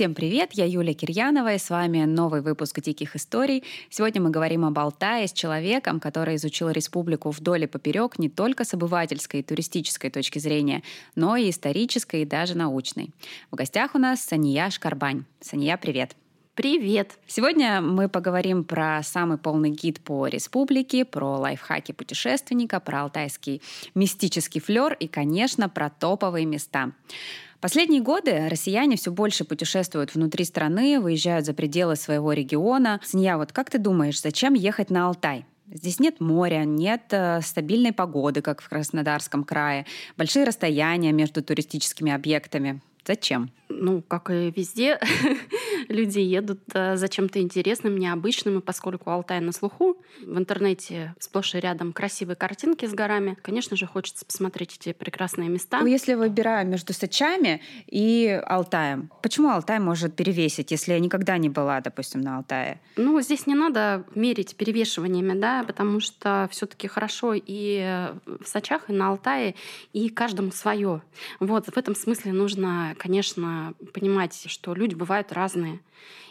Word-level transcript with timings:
Всем 0.00 0.14
привет, 0.14 0.54
я 0.54 0.64
Юлия 0.64 0.94
Кирьянова, 0.94 1.52
и 1.52 1.58
с 1.58 1.68
вами 1.68 2.06
новый 2.06 2.40
выпуск 2.40 2.80
«Диких 2.80 3.16
историй». 3.16 3.64
Сегодня 3.90 4.22
мы 4.22 4.30
говорим 4.30 4.64
об 4.64 4.78
Алтае 4.78 5.28
с 5.28 5.32
человеком, 5.34 6.00
который 6.00 6.36
изучил 6.36 6.70
республику 6.70 7.28
вдоль 7.28 7.64
и 7.64 7.66
поперек 7.66 8.18
не 8.18 8.30
только 8.30 8.64
с 8.64 8.72
обывательской 8.72 9.40
и 9.40 9.42
туристической 9.42 10.08
точки 10.08 10.38
зрения, 10.38 10.82
но 11.16 11.36
и 11.36 11.50
исторической 11.50 12.22
и 12.22 12.24
даже 12.24 12.56
научной. 12.56 13.10
В 13.50 13.56
гостях 13.56 13.94
у 13.94 13.98
нас 13.98 14.22
Сания 14.22 14.70
Шкарбань. 14.70 15.24
Сания, 15.42 15.76
привет! 15.76 16.16
Привет! 16.54 17.18
Сегодня 17.26 17.82
мы 17.82 18.08
поговорим 18.08 18.64
про 18.64 19.02
самый 19.02 19.36
полный 19.36 19.70
гид 19.70 20.00
по 20.00 20.26
республике, 20.26 21.04
про 21.04 21.36
лайфхаки 21.38 21.92
путешественника, 21.92 22.80
про 22.80 23.02
алтайский 23.02 23.60
мистический 23.94 24.60
флер 24.62 24.94
и, 24.94 25.08
конечно, 25.08 25.68
про 25.68 25.90
топовые 25.90 26.46
места. 26.46 26.92
Последние 27.60 28.00
годы 28.00 28.48
россияне 28.48 28.96
все 28.96 29.12
больше 29.12 29.44
путешествуют 29.44 30.14
внутри 30.14 30.44
страны, 30.44 30.98
выезжают 30.98 31.44
за 31.44 31.52
пределы 31.52 31.96
своего 31.96 32.32
региона. 32.32 33.00
Сния, 33.04 33.36
вот 33.36 33.52
как 33.52 33.68
ты 33.68 33.78
думаешь, 33.78 34.20
зачем 34.20 34.54
ехать 34.54 34.88
на 34.88 35.06
Алтай? 35.06 35.44
Здесь 35.72 36.00
нет 36.00 36.20
моря, 36.20 36.64
нет 36.64 37.02
э, 37.10 37.40
стабильной 37.42 37.92
погоды, 37.92 38.40
как 38.42 38.60
в 38.60 38.68
Краснодарском 38.68 39.44
крае, 39.44 39.86
большие 40.16 40.44
расстояния 40.44 41.12
между 41.12 41.42
туристическими 41.44 42.10
объектами. 42.10 42.80
Зачем? 43.06 43.52
Ну, 43.70 44.02
как 44.02 44.30
и 44.30 44.52
везде, 44.54 44.98
люди 45.88 46.18
едут 46.18 46.60
э, 46.74 46.96
за 46.96 47.08
чем-то 47.08 47.40
интересным, 47.40 47.96
необычным, 47.96 48.58
и 48.58 48.60
поскольку 48.60 49.10
Алтай 49.10 49.40
на 49.40 49.52
слуху, 49.52 49.96
в 50.20 50.36
интернете 50.36 51.14
сплошь 51.20 51.54
и 51.54 51.60
рядом 51.60 51.92
красивые 51.92 52.36
картинки 52.36 52.86
с 52.86 52.92
горами, 52.92 53.36
конечно 53.40 53.76
же, 53.76 53.86
хочется 53.86 54.26
посмотреть 54.26 54.76
эти 54.80 54.92
прекрасные 54.92 55.48
места. 55.48 55.80
Ну, 55.80 55.86
если 55.86 56.14
выбираю 56.14 56.66
между 56.66 56.92
Сочами 56.92 57.62
и 57.86 58.40
Алтаем, 58.44 59.10
почему 59.22 59.50
Алтай 59.50 59.78
может 59.78 60.16
перевесить, 60.16 60.72
если 60.72 60.92
я 60.92 61.00
никогда 61.00 61.38
не 61.38 61.48
была, 61.48 61.80
допустим, 61.80 62.20
на 62.20 62.38
Алтае? 62.38 62.80
Ну, 62.96 63.20
здесь 63.20 63.46
не 63.46 63.54
надо 63.54 64.04
мерить 64.14 64.56
перевешиваниями, 64.56 65.38
да, 65.38 65.62
потому 65.62 66.00
что 66.00 66.48
все 66.50 66.66
таки 66.66 66.88
хорошо 66.88 67.34
и 67.34 68.10
в 68.26 68.46
Сочах, 68.46 68.90
и 68.90 68.92
на 68.92 69.10
Алтае, 69.10 69.54
и 69.92 70.08
каждому 70.08 70.50
свое. 70.50 71.02
Вот, 71.38 71.66
в 71.66 71.76
этом 71.76 71.94
смысле 71.94 72.32
нужно, 72.32 72.94
конечно, 72.98 73.59
понимать, 73.92 74.44
что 74.46 74.74
люди 74.74 74.94
бывают 74.94 75.32
разные. 75.32 75.80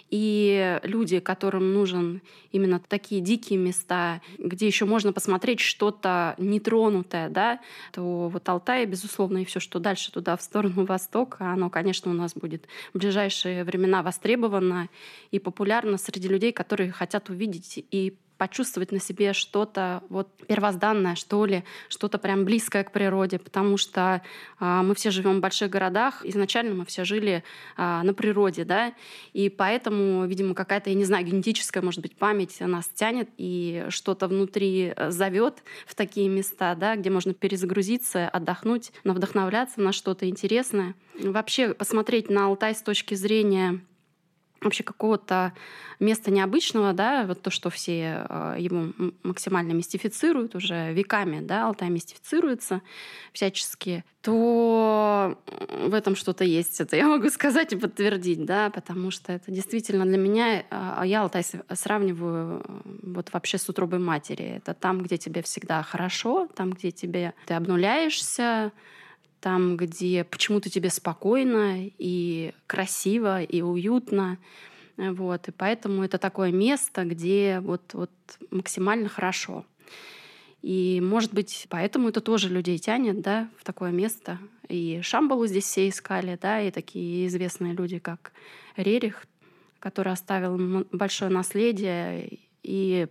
И 0.10 0.80
люди, 0.84 1.20
которым 1.20 1.74
нужен 1.74 2.22
именно 2.52 2.80
такие 2.80 3.22
дикие 3.22 3.60
места, 3.60 4.22
где 4.40 4.66
еще 4.66 4.86
можно 4.86 5.14
посмотреть 5.14 5.60
что-то 5.60 6.34
нетронутое, 6.40 7.30
да, 7.30 7.60
то 7.92 8.28
вот 8.28 8.50
Алтай, 8.50 8.86
безусловно, 8.88 9.40
и 9.40 9.46
все, 9.46 9.60
что 9.60 9.80
дальше 9.80 10.12
туда, 10.12 10.36
в 10.36 10.42
сторону 10.42 10.86
востока, 10.88 11.52
оно, 11.52 11.70
конечно, 11.70 12.10
у 12.10 12.16
нас 12.16 12.34
будет 12.34 12.68
в 12.94 12.98
ближайшие 12.98 13.64
времена 13.64 14.02
востребовано 14.02 14.90
и 15.30 15.38
популярно 15.38 15.98
среди 15.98 16.28
людей, 16.28 16.54
которые 16.54 16.92
хотят 16.92 17.30
увидеть 17.30 17.86
и 17.92 18.18
почувствовать 18.40 18.94
на 18.94 19.00
себе 19.00 19.34
что-то 19.34 20.02
вот 20.10 20.30
первозданное, 20.48 21.16
что 21.16 21.46
ли, 21.46 21.66
что-то 21.90 22.18
прям 22.18 22.46
близкое 22.46 22.86
к 22.86 22.92
природе, 22.92 23.38
потому 23.38 23.76
что 23.76 24.22
э, 24.60 24.82
мы 24.82 24.96
все 24.96 25.12
живем 25.12 25.38
в 25.38 25.42
больших 25.42 25.70
городах, 25.70 26.22
изначально 26.24 26.74
мы 26.74 26.86
все 26.86 27.04
жили 27.04 27.44
э, 27.78 28.02
на 28.02 28.14
природе, 28.14 28.64
да, 28.64 28.94
и 29.34 29.50
поэтому, 29.50 30.26
видимо, 30.26 30.56
какая-то, 30.56 30.90
я 30.90 30.96
не 30.96 31.04
знаю, 31.04 31.26
генетическая, 31.26 31.82
может 31.82 32.02
быть, 32.02 32.16
память 32.16 32.62
нас 32.62 32.88
тянет 32.88 33.30
и 33.38 33.86
что-то 33.90 34.30
внутри 34.30 34.94
э, 34.96 35.12
зовет 35.12 35.62
в 35.86 35.94
такие 35.94 36.30
места, 36.30 36.76
да, 36.76 36.96
где 36.96 37.10
можно 37.10 37.34
перезагрузиться, 37.34 38.30
отдохнуть, 38.30 38.94
вдохновляться 39.04 39.82
на 39.82 39.92
что-то 39.92 40.30
интересное. 40.30 40.96
Вообще 41.22 41.74
посмотреть 41.74 42.30
на 42.30 42.46
Алтай 42.46 42.74
с 42.74 42.82
точки 42.82 43.16
зрения 43.16 43.82
вообще 44.62 44.84
какого-то 44.84 45.54
места 46.00 46.32
необычного, 46.32 46.94
да, 46.94 47.26
вот 47.26 47.42
то, 47.42 47.50
что 47.50 47.70
все 47.70 48.26
э, 48.28 48.56
его 48.58 48.94
максимально 49.24 49.74
мистифицируют 49.74 50.56
уже 50.56 50.94
веками, 50.94 51.40
да, 51.42 51.68
Алтай 51.68 51.90
мистифицируется 51.90 52.82
всячески, 53.34 54.04
то 54.22 55.38
в 55.86 55.94
этом 55.94 56.16
что-то 56.16 56.44
есть. 56.44 56.80
Это 56.82 56.96
я 56.96 57.08
могу 57.08 57.30
сказать 57.30 57.74
и 57.74 57.78
подтвердить, 57.78 58.46
да, 58.46 58.70
потому 58.70 59.12
что 59.12 59.34
это 59.34 59.52
действительно 59.52 60.06
для 60.06 60.18
меня, 60.18 60.64
а 60.70 61.04
я 61.06 61.22
Алтай 61.22 61.44
сравниваю 61.74 62.64
вот 63.04 63.32
вообще 63.34 63.58
с 63.58 63.68
утробой 63.70 64.00
матери. 64.00 64.46
Это 64.58 64.74
там, 64.74 65.02
где 65.02 65.18
тебе 65.18 65.42
всегда 65.42 65.84
хорошо, 65.84 66.48
там, 66.56 66.72
где 66.72 66.92
тебе 66.92 67.34
ты 67.46 67.54
обнуляешься, 67.54 68.72
там, 69.42 69.78
где 69.78 70.24
почему-то 70.24 70.70
тебе 70.70 70.90
спокойно 70.90 71.90
и 71.98 72.54
красиво 72.68 73.42
и 73.42 73.62
уютно. 73.62 74.38
Вот. 74.98 75.48
И 75.48 75.52
поэтому 75.52 76.04
это 76.04 76.18
такое 76.18 76.52
место, 76.52 77.06
где 77.06 77.60
вот, 77.62 77.94
вот 77.94 78.12
максимально 78.52 79.10
хорошо. 79.10 79.66
И, 80.62 81.00
может 81.02 81.34
быть, 81.34 81.68
поэтому 81.70 82.10
это 82.10 82.20
тоже 82.20 82.50
людей 82.50 82.78
тянет 82.78 83.22
да, 83.22 83.50
в 83.58 83.64
такое 83.64 83.92
место. 83.92 84.40
И 84.68 85.00
Шамбалу 85.02 85.48
здесь 85.48 85.64
все 85.64 85.88
искали, 85.88 86.38
да, 86.42 86.62
и 86.62 86.70
такие 86.70 87.28
известные 87.28 87.74
люди, 87.74 88.00
как 88.00 88.34
Рерих, 88.76 89.26
который 89.80 90.12
оставил 90.12 90.86
большое 90.92 91.32
наследие. 91.32 92.40
И 92.62 93.08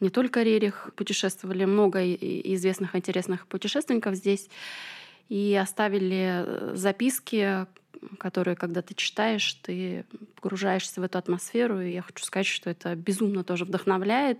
не 0.00 0.10
только 0.10 0.42
Рерих, 0.42 0.90
путешествовали 0.94 1.64
много 1.64 2.14
известных 2.14 2.94
интересных 2.94 3.46
путешественников 3.46 4.14
здесь 4.14 4.48
и 5.28 5.54
оставили 5.54 6.44
э, 6.44 6.72
записки, 6.74 7.66
которые, 8.18 8.56
когда 8.56 8.82
ты 8.82 8.94
читаешь, 8.94 9.54
ты 9.54 10.04
погружаешься 10.36 11.00
в 11.00 11.04
эту 11.04 11.18
атмосферу. 11.18 11.80
И 11.80 11.92
я 11.92 12.02
хочу 12.02 12.24
сказать, 12.24 12.46
что 12.46 12.70
это 12.70 12.94
безумно 12.94 13.44
тоже 13.44 13.64
вдохновляет. 13.64 14.38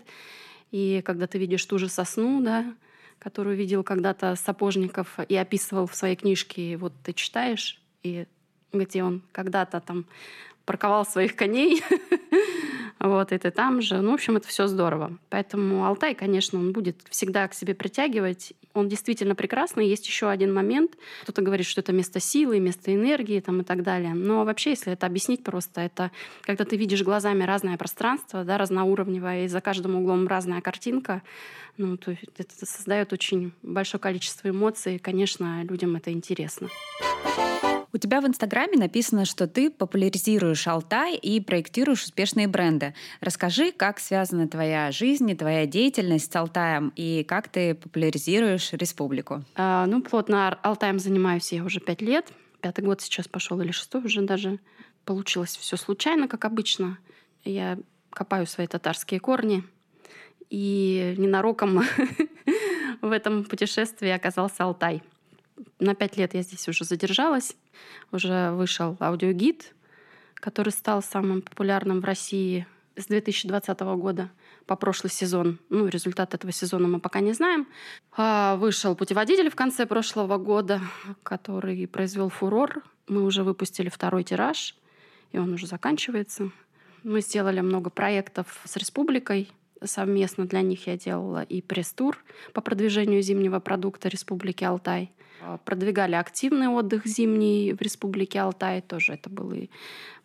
И 0.71 1.01
когда 1.05 1.27
ты 1.27 1.37
видишь 1.37 1.65
ту 1.65 1.77
же 1.77 1.89
сосну, 1.89 2.41
да, 2.41 2.73
которую 3.19 3.57
видел 3.57 3.83
когда-то 3.83 4.35
Сапожников 4.35 5.19
и 5.27 5.35
описывал 5.35 5.87
в 5.87 5.95
своей 5.95 6.15
книжке, 6.15 6.73
и 6.73 6.75
вот 6.75 6.93
ты 7.03 7.13
читаешь, 7.13 7.81
и 8.01 8.27
где 8.71 9.03
он 9.03 9.23
когда-то 9.31 9.81
там 9.81 10.05
парковал 10.69 11.03
своих 11.03 11.35
коней, 11.35 11.81
вот, 12.99 13.31
и 13.31 13.37
ты 13.39 13.49
там 13.49 13.81
же. 13.81 14.01
Ну, 14.01 14.11
в 14.11 14.13
общем, 14.13 14.37
это 14.37 14.47
все 14.47 14.67
здорово. 14.67 15.17
Поэтому 15.29 15.83
Алтай, 15.83 16.13
конечно, 16.13 16.59
он 16.59 16.73
будет 16.73 17.01
всегда 17.09 17.47
к 17.47 17.55
себе 17.55 17.73
притягивать. 17.73 18.53
Он 18.75 18.87
действительно 18.87 19.33
прекрасный. 19.33 19.87
Есть 19.87 20.05
еще 20.05 20.29
один 20.29 20.53
момент. 20.53 20.91
Кто-то 21.23 21.41
говорит, 21.41 21.65
что 21.65 21.81
это 21.81 21.91
место 21.91 22.19
силы, 22.19 22.59
место 22.59 22.93
энергии 22.93 23.39
там, 23.39 23.61
и 23.61 23.63
так 23.63 23.81
далее. 23.81 24.13
Но 24.13 24.45
вообще, 24.45 24.69
если 24.69 24.93
это 24.93 25.07
объяснить 25.07 25.43
просто, 25.43 25.81
это 25.81 26.11
когда 26.41 26.65
ты 26.65 26.77
видишь 26.77 27.01
глазами 27.01 27.45
разное 27.45 27.75
пространство, 27.75 28.43
да, 28.43 28.59
разноуровневое, 28.59 29.45
и 29.45 29.47
за 29.47 29.61
каждым 29.61 29.95
углом 29.95 30.27
разная 30.27 30.61
картинка, 30.61 31.23
ну, 31.77 31.97
то 31.97 32.15
это 32.37 32.65
создает 32.67 33.11
очень 33.11 33.53
большое 33.63 33.99
количество 33.99 34.49
эмоций. 34.49 34.97
И, 34.97 34.99
конечно, 34.99 35.63
людям 35.63 35.95
это 35.95 36.11
интересно. 36.11 36.69
У 37.91 37.97
тебя 37.97 38.21
в 38.21 38.27
Инстаграме 38.27 38.77
написано, 38.77 39.25
что 39.25 39.47
ты 39.47 39.71
популяризируешь 39.71 40.67
Алтай 40.67 41.15
и 41.15 41.41
проектируешь 41.41 42.03
успешные 42.03 42.47
бренды. 42.47 42.93
Расскажи, 43.19 43.71
как 43.71 43.99
связана 43.99 44.47
твоя 44.47 44.91
жизнь 44.91 45.27
и 45.31 45.35
твоя 45.35 45.65
деятельность 45.65 46.31
с 46.31 46.35
Алтаем 46.35 46.93
и 46.95 47.23
как 47.23 47.47
ты 47.47 47.73
популяризируешь 47.73 48.73
республику? 48.73 49.43
А, 49.55 49.87
ну, 49.87 50.03
плотно 50.03 50.49
Алтаем 50.61 50.99
занимаюсь 50.99 51.51
я 51.51 51.63
уже 51.63 51.79
пять 51.79 52.01
лет. 52.01 52.31
Пятый 52.61 52.83
год 52.83 53.01
сейчас 53.01 53.27
пошел 53.27 53.59
или 53.59 53.71
шестой 53.71 54.03
уже 54.03 54.21
даже. 54.21 54.59
Получилось 55.03 55.57
все 55.57 55.75
случайно, 55.75 56.27
как 56.27 56.45
обычно. 56.45 56.99
Я 57.43 57.79
копаю 58.11 58.45
свои 58.45 58.67
татарские 58.67 59.19
корни. 59.19 59.63
И 60.51 61.15
ненароком 61.17 61.81
в 63.01 63.11
этом 63.11 63.45
путешествии 63.45 64.09
оказался 64.09 64.63
Алтай— 64.63 65.01
на 65.79 65.95
пять 65.95 66.17
лет 66.17 66.33
я 66.33 66.41
здесь 66.41 66.67
уже 66.67 66.85
задержалась. 66.85 67.55
Уже 68.11 68.51
вышел 68.51 68.97
аудиогид, 68.99 69.73
который 70.35 70.71
стал 70.71 71.01
самым 71.01 71.41
популярным 71.41 72.01
в 72.01 72.05
России 72.05 72.67
с 72.95 73.05
2020 73.05 73.79
года 73.79 74.29
по 74.65 74.75
прошлый 74.75 75.09
сезон. 75.09 75.59
Ну, 75.69 75.87
результат 75.87 76.33
этого 76.33 76.51
сезона 76.51 76.87
мы 76.87 76.99
пока 76.99 77.21
не 77.21 77.33
знаем. 77.33 77.67
А, 78.15 78.55
вышел 78.57 78.95
путеводитель 78.95 79.49
в 79.49 79.55
конце 79.55 79.85
прошлого 79.85 80.37
года, 80.37 80.81
который 81.23 81.87
произвел 81.87 82.29
фурор. 82.29 82.83
Мы 83.07 83.23
уже 83.23 83.43
выпустили 83.43 83.89
второй 83.89 84.23
тираж, 84.23 84.75
и 85.31 85.39
он 85.39 85.53
уже 85.53 85.65
заканчивается. 85.65 86.51
Мы 87.03 87.21
сделали 87.21 87.61
много 87.61 87.89
проектов 87.89 88.61
с 88.65 88.75
республикой. 88.75 89.49
Совместно 89.83 90.45
для 90.45 90.61
них 90.61 90.87
я 90.87 90.97
делала 90.97 91.43
и 91.43 91.61
пресс-тур 91.61 92.17
по 92.53 92.61
продвижению 92.61 93.21
зимнего 93.21 93.59
продукта 93.59 94.09
Республики 94.09 94.63
Алтай. 94.63 95.11
А, 95.41 95.57
продвигали 95.57 96.15
активный 96.15 96.67
отдых 96.67 97.05
зимний 97.05 97.73
в 97.73 97.81
Республике 97.81 98.39
Алтай. 98.39 98.81
Тоже 98.81 99.13
это 99.13 99.29
были 99.29 99.69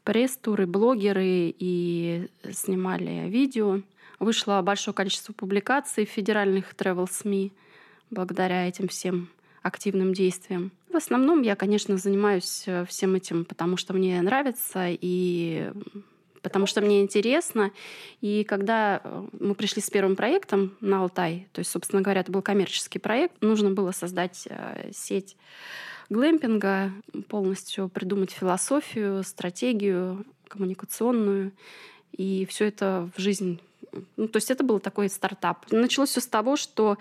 пресс-туры, 0.02 0.66
блогеры 0.66 1.54
и 1.58 2.28
снимали 2.50 3.28
видео. 3.28 3.80
Вышло 4.18 4.60
большое 4.62 4.94
количество 4.94 5.32
публикаций 5.32 6.06
в 6.06 6.10
федеральных 6.10 6.74
travel 6.74 7.08
СМИ 7.10 7.52
благодаря 8.10 8.68
этим 8.68 8.88
всем 8.88 9.28
активным 9.62 10.12
действиям. 10.12 10.72
В 10.92 10.96
основном 10.96 11.42
я, 11.42 11.56
конечно, 11.56 11.96
занимаюсь 11.96 12.64
э, 12.66 12.84
всем 12.84 13.14
этим, 13.14 13.44
потому 13.44 13.76
что 13.76 13.94
мне 13.94 14.20
нравится 14.22 14.86
и 14.88 15.72
потому 16.44 16.66
что 16.66 16.80
мне 16.82 17.00
интересно. 17.00 17.72
И 18.20 18.44
когда 18.44 19.00
э, 19.02 19.24
мы 19.40 19.54
пришли 19.56 19.82
с 19.82 19.90
первым 19.90 20.14
проектом 20.14 20.76
на 20.80 21.00
Алтай, 21.00 21.48
то 21.52 21.58
есть, 21.58 21.70
собственно 21.70 22.02
говоря, 22.02 22.20
это 22.20 22.30
был 22.30 22.42
коммерческий 22.42 23.00
проект, 23.00 23.42
нужно 23.42 23.70
было 23.70 23.90
создать 23.90 24.46
э, 24.48 24.90
сеть 24.92 25.36
глэмпинга, 26.10 26.92
полностью 27.28 27.88
придумать 27.88 28.30
философию, 28.30 29.24
стратегию 29.24 30.24
коммуникационную, 30.48 31.52
и 32.12 32.46
все 32.48 32.66
это 32.66 33.10
в 33.16 33.20
жизнь. 33.20 33.58
Ну, 34.16 34.28
то 34.28 34.36
есть 34.36 34.50
это 34.50 34.62
был 34.62 34.80
такой 34.80 35.08
стартап. 35.08 35.64
Началось 35.70 36.10
все 36.10 36.20
с 36.20 36.26
того, 36.26 36.56
что 36.56 36.98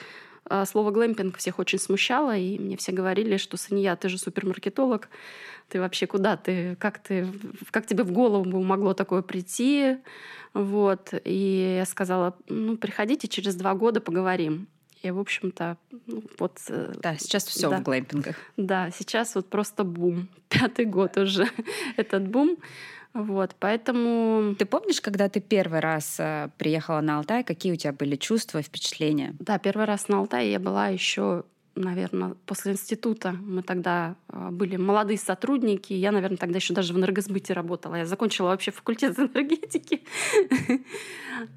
слово 0.66 0.92
глэмпинг 0.92 1.38
всех 1.38 1.60
очень 1.60 1.80
смущало, 1.80 2.36
и 2.38 2.58
мне 2.60 2.78
все 2.78 2.92
говорили, 2.92 3.38
что 3.38 3.58
Сания, 3.58 3.96
ты 3.96 4.10
же 4.10 4.18
супермаркетолог, 4.18 5.10
ты 5.70 5.80
вообще 5.80 6.08
куда 6.08 6.38
ты, 6.38 6.76
как 6.76 7.00
ты, 7.00 7.28
как 7.72 7.86
тебе 7.86 8.04
в 8.04 8.12
голову 8.12 8.62
могло 8.64 8.94
такое 8.94 9.22
прийти, 9.22 9.98
вот. 10.54 11.14
И 11.24 11.76
я 11.78 11.86
сказала, 11.86 12.36
ну, 12.48 12.78
приходите 12.78 13.28
через 13.28 13.56
два 13.56 13.74
года 13.74 14.02
поговорим. 14.02 14.68
И, 15.02 15.12
в 15.12 15.20
общем-то, 15.20 15.78
ну, 16.08 16.24
вот... 16.40 16.60
Э, 16.70 16.94
да, 17.02 17.18
сейчас 17.18 17.46
все 17.46 17.70
да. 17.70 17.80
в 17.80 17.84
глэмпингах. 17.84 18.36
Да, 18.56 18.90
сейчас 18.92 19.36
вот 19.36 19.50
просто 19.50 19.84
бум. 19.84 20.30
Пятый 20.50 20.86
год 20.86 21.18
уже 21.18 21.50
этот 21.98 22.28
бум. 22.28 22.58
Вот, 23.14 23.56
поэтому... 23.60 24.56
Ты 24.56 24.66
помнишь, 24.66 25.00
когда 25.00 25.30
ты 25.30 25.40
первый 25.40 25.80
раз 25.80 26.16
э, 26.20 26.50
приехала 26.58 27.00
на 27.02 27.18
Алтай, 27.18 27.44
какие 27.44 27.74
у 27.74 27.76
тебя 27.76 27.94
были 27.94 28.16
чувства, 28.16 28.62
впечатления? 28.62 29.36
Да, 29.40 29.60
первый 29.60 29.86
раз 29.86 30.08
на 30.08 30.18
Алтай 30.18 30.50
я 30.50 30.60
была 30.60 30.88
еще 30.88 31.44
наверное, 31.76 32.36
после 32.46 32.74
института. 32.74 33.32
Мы 33.32 33.64
тогда 33.64 34.16
э, 34.30 34.50
были 34.52 34.78
молодые 34.78 35.18
сотрудники. 35.18 35.94
Я, 35.94 36.12
наверное, 36.12 36.38
тогда 36.38 36.58
еще 36.58 36.74
даже 36.74 36.94
в 36.94 36.98
энергосбыте 36.98 37.54
работала. 37.54 37.96
Я 37.96 38.06
закончила 38.06 38.48
вообще 38.48 38.72
факультет 38.72 39.18
энергетики. 39.20 40.04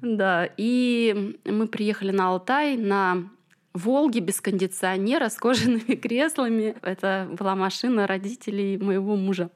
Да, 0.01 0.49
и 0.57 1.37
мы 1.45 1.67
приехали 1.67 2.11
на 2.11 2.29
Алтай 2.29 2.77
на 2.77 3.29
Волге 3.73 4.21
без 4.21 4.41
кондиционера, 4.41 5.29
с 5.29 5.35
кожаными 5.35 5.95
креслами. 5.95 6.75
Это 6.81 7.27
была 7.31 7.55
машина 7.55 8.07
родителей 8.07 8.77
моего 8.77 9.15
мужа. 9.15 9.51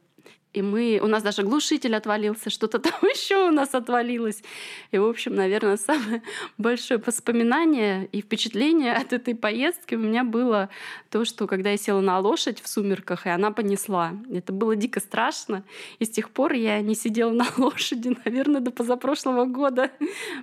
И 0.53 0.61
мы, 0.61 0.99
у 1.01 1.07
нас 1.07 1.23
даже 1.23 1.43
глушитель 1.43 1.95
отвалился, 1.95 2.49
что-то 2.49 2.79
там 2.79 2.93
еще 3.03 3.47
у 3.47 3.51
нас 3.51 3.73
отвалилось. 3.73 4.43
И, 4.91 4.97
в 4.97 5.05
общем, 5.05 5.35
наверное, 5.35 5.77
самое 5.77 6.21
большое 6.57 7.01
воспоминание 7.05 8.07
и 8.11 8.21
впечатление 8.21 8.93
от 8.93 9.13
этой 9.13 9.33
поездки 9.33 9.95
у 9.95 9.99
меня 9.99 10.23
было 10.23 10.69
то, 11.09 11.23
что 11.23 11.47
когда 11.47 11.71
я 11.71 11.77
села 11.77 12.01
на 12.01 12.19
лошадь 12.19 12.61
в 12.61 12.67
сумерках, 12.67 13.25
и 13.25 13.29
она 13.29 13.51
понесла. 13.51 14.13
Это 14.31 14.51
было 14.51 14.75
дико 14.75 14.99
страшно. 14.99 15.63
И 15.99 16.05
с 16.05 16.09
тех 16.09 16.29
пор 16.29 16.53
я 16.53 16.81
не 16.81 16.95
сидела 16.95 17.31
на 17.31 17.47
лошади, 17.57 18.17
наверное, 18.25 18.61
до 18.61 18.71
позапрошлого 18.71 19.45
года, 19.45 19.89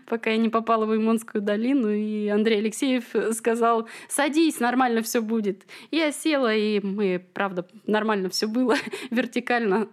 пока 0.06 0.30
я 0.30 0.38
не 0.38 0.48
попала 0.48 0.86
в 0.86 0.96
Имонскую 0.96 1.42
долину. 1.42 1.90
И 1.90 2.28
Андрей 2.28 2.58
Алексеев 2.58 3.04
сказал, 3.34 3.88
садись, 4.08 4.58
нормально 4.60 5.02
все 5.02 5.20
будет. 5.20 5.66
Я 5.90 6.12
села, 6.12 6.54
и 6.54 6.80
мы, 6.80 7.22
правда, 7.34 7.66
нормально 7.86 8.30
все 8.30 8.46
было, 8.46 8.76
вертикально 9.10 9.88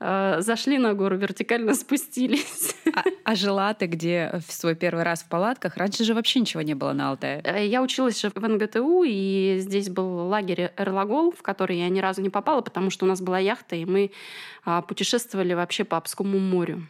э, 0.00 0.36
зашли 0.40 0.78
на 0.78 0.94
гору, 0.94 1.16
вертикально 1.16 1.74
спустились. 1.74 2.74
А, 2.94 3.02
а 3.24 3.34
жила 3.34 3.74
ты 3.74 3.86
где 3.86 4.40
в 4.46 4.52
свой 4.52 4.74
первый 4.74 5.04
раз 5.04 5.22
в 5.22 5.28
палатках? 5.28 5.76
Раньше 5.76 6.04
же 6.04 6.14
вообще 6.14 6.40
ничего 6.40 6.62
не 6.62 6.74
было 6.74 6.92
на 6.92 7.10
Алтае. 7.10 7.40
Э, 7.44 7.66
я 7.66 7.82
училась 7.82 8.22
в 8.22 8.48
НГТУ, 8.48 9.04
и 9.06 9.56
здесь 9.58 9.88
был 9.88 10.28
лагерь 10.28 10.72
Эрлагол, 10.76 11.32
в 11.32 11.42
который 11.42 11.78
я 11.78 11.88
ни 11.88 12.00
разу 12.00 12.22
не 12.22 12.30
попала, 12.30 12.60
потому 12.60 12.90
что 12.90 13.04
у 13.04 13.08
нас 13.08 13.20
была 13.20 13.38
яхта, 13.38 13.76
и 13.76 13.84
мы 13.84 14.10
э, 14.64 14.82
путешествовали 14.88 15.54
вообще 15.54 15.84
по 15.84 15.96
Обскому 15.96 16.38
морю. 16.38 16.86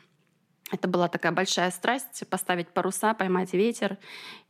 Это 0.73 0.89
была 0.89 1.09
такая 1.09 1.31
большая 1.31 1.71
страсть— 1.71 2.25
поставить 2.31 2.69
паруса, 2.69 3.15
поймать 3.15 3.53
ветер. 3.53 3.99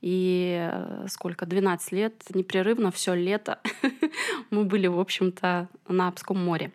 И 0.00 0.56
э, 0.72 1.06
сколько, 1.08 1.44
12 1.44 1.93
лет, 1.93 2.22
непрерывно, 2.32 2.90
все 2.90 3.14
лето 3.14 3.61
мы 4.50 4.64
были, 4.64 4.87
в 4.87 4.99
общем-то, 4.99 5.69
на 5.88 6.08
Обском 6.08 6.43
море 6.43 6.72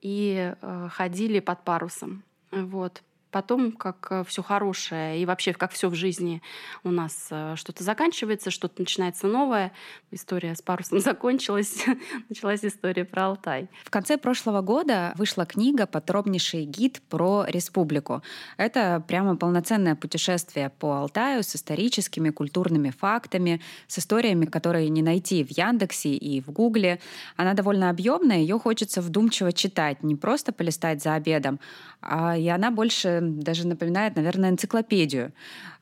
и 0.00 0.54
э, 0.60 0.88
ходили 0.90 1.40
под 1.40 1.62
парусом. 1.64 2.24
Вот 2.50 3.02
потом, 3.30 3.72
как 3.72 4.06
э, 4.10 4.24
все 4.26 4.42
хорошее 4.42 5.20
и 5.20 5.26
вообще 5.26 5.52
как 5.52 5.72
все 5.72 5.88
в 5.88 5.94
жизни 5.94 6.42
у 6.84 6.90
нас 6.90 7.28
э, 7.30 7.54
что-то 7.56 7.84
заканчивается, 7.84 8.50
что-то 8.50 8.80
начинается 8.80 9.26
новое. 9.26 9.72
История 10.10 10.54
с 10.54 10.62
парусом 10.62 11.00
закончилась, 11.00 11.84
началась 12.28 12.64
история 12.64 13.04
про 13.04 13.26
Алтай. 13.26 13.68
В 13.84 13.90
конце 13.90 14.16
прошлого 14.16 14.62
года 14.62 15.12
вышла 15.16 15.46
книга 15.46 15.86
«Подробнейший 15.86 16.64
гид 16.64 17.02
про 17.08 17.44
республику». 17.48 18.22
Это 18.56 19.02
прямо 19.06 19.36
полноценное 19.36 19.94
путешествие 19.94 20.70
по 20.70 20.98
Алтаю 20.98 21.42
с 21.42 21.54
историческими, 21.54 22.30
культурными 22.30 22.90
фактами, 22.90 23.60
с 23.86 23.98
историями, 23.98 24.46
которые 24.46 24.88
не 24.88 25.02
найти 25.02 25.44
в 25.44 25.50
Яндексе 25.50 26.10
и 26.10 26.40
в 26.40 26.50
Гугле. 26.50 27.00
Она 27.36 27.54
довольно 27.54 27.90
объемная, 27.90 28.38
ее 28.38 28.58
хочется 28.58 29.00
вдумчиво 29.00 29.52
читать, 29.52 30.02
не 30.02 30.16
просто 30.16 30.52
полистать 30.52 31.02
за 31.02 31.14
обедом, 31.14 31.60
а 32.00 32.36
и 32.36 32.48
она 32.48 32.70
больше 32.70 33.18
даже 33.28 33.66
напоминает, 33.66 34.16
наверное, 34.16 34.50
энциклопедию. 34.50 35.32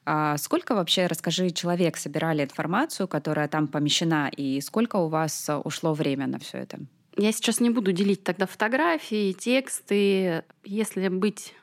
А 0.04 0.37
сколько 0.37 0.75
вообще, 0.75 1.06
расскажи, 1.06 1.50
человек 1.50 1.96
собирали 1.96 2.44
информацию, 2.44 3.08
которая 3.08 3.48
там 3.48 3.66
помещена, 3.66 4.31
и 4.37 4.60
сколько 4.60 4.96
у 4.96 5.08
вас 5.08 5.50
ушло 5.64 5.94
время 5.94 6.26
на 6.26 6.38
все 6.38 6.58
это? 6.58 6.78
Я 7.16 7.32
сейчас 7.32 7.60
не 7.60 7.70
буду 7.70 7.93
делить 7.93 8.22
тогда 8.25 8.46
фотографии, 8.46 9.32
тексты. 9.32 10.44
Если 10.64 11.08
быть 11.08 11.54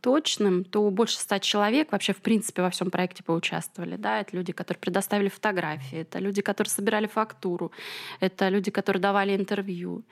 точным, 0.00 0.64
то 0.64 0.90
больше 0.90 1.18
ста 1.18 1.38
человек 1.38 1.92
вообще 1.92 2.12
в 2.12 2.18
принципе 2.18 2.62
во 2.62 2.70
всем 2.70 2.90
проекте 2.90 3.22
поучаствовали. 3.22 3.96
Да? 3.96 4.20
Это 4.20 4.36
люди, 4.36 4.52
которые 4.52 4.80
предоставили 4.80 5.28
фотографии, 5.28 5.98
это 5.98 6.18
люди, 6.18 6.42
которые 6.42 6.70
собирали 6.70 7.06
фактуру, 7.06 7.72
это 8.20 8.48
люди, 8.48 8.70
которые 8.70 9.00
давали 9.00 9.36
интервью, 9.36 10.04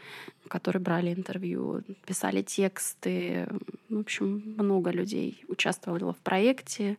которые 0.49 0.83
брали 0.83 1.13
интервью, 1.13 1.83
писали 2.07 2.43
тексты. 2.43 3.47
В 3.89 4.01
общем, 4.01 4.55
много 4.57 4.91
людей 4.91 5.45
участвовало 5.49 6.13
в 6.13 6.19
проекте. 6.19 6.97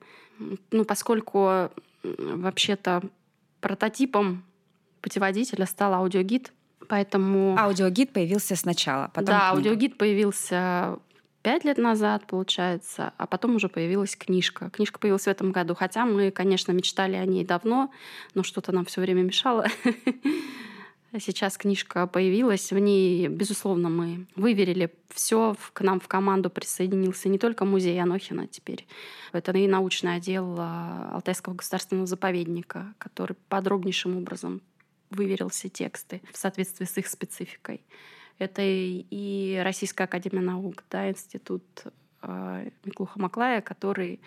Ну, 0.71 0.85
поскольку 0.85 1.69
вообще-то 2.03 3.03
прототипом 3.61 4.43
путеводителя 5.01 5.65
стал 5.65 5.93
аудиогид— 5.93 6.51
Поэтому... 6.89 7.55
Аудиогид 7.57 8.11
появился 8.11 8.55
сначала, 8.55 9.09
потом 9.13 9.25
Да, 9.25 9.51
книга. 9.51 9.69
аудиогид 9.69 9.97
появился 9.97 10.97
пять 11.43 11.65
лет 11.65 11.77
назад, 11.77 12.25
получается, 12.25 13.13
а 13.17 13.27
потом 13.27 13.55
уже 13.55 13.67
появилась 13.69 14.15
книжка. 14.15 14.69
Книжка 14.69 14.97
появилась 14.97 15.25
в 15.25 15.27
этом 15.27 15.51
году, 15.51 15.75
хотя 15.75 16.05
мы, 16.05 16.31
конечно, 16.31 16.71
мечтали 16.71 17.15
о 17.15 17.25
ней 17.25 17.45
давно, 17.45 17.91
но 18.33 18.43
что-то 18.43 18.71
нам 18.71 18.85
все 18.85 19.01
время 19.01 19.21
мешало. 19.21 19.67
Сейчас 21.19 21.57
книжка 21.57 22.07
появилась, 22.07 22.71
в 22.71 22.79
ней, 22.79 23.27
безусловно, 23.27 23.89
мы 23.89 24.25
выверили 24.35 24.91
все. 25.09 25.55
К 25.73 25.81
нам 25.81 25.99
в 25.99 26.07
команду 26.07 26.49
присоединился 26.49 27.29
не 27.29 27.37
только 27.37 27.65
музей 27.65 28.01
Анохина 28.01 28.47
теперь, 28.47 28.87
это 29.31 29.51
и 29.51 29.67
научный 29.67 30.15
отдел 30.15 30.55
а, 30.57 31.11
Алтайского 31.13 31.53
государственного 31.53 32.07
заповедника, 32.07 32.95
который 32.97 33.35
подробнейшим 33.49 34.17
образом 34.17 34.61
выверил 35.11 35.49
все 35.49 35.69
тексты 35.69 36.21
в 36.31 36.37
соответствии 36.37 36.85
с 36.85 36.97
их 36.97 37.05
спецификой. 37.05 37.81
Это 38.39 38.61
и 38.63 39.61
Российская 39.63 40.05
академия 40.05 40.41
наук, 40.41 40.83
да, 40.89 41.09
институт 41.09 41.63
э, 42.21 42.69
Миклуха 42.83 43.19
Маклая, 43.19 43.61
который 43.61 44.19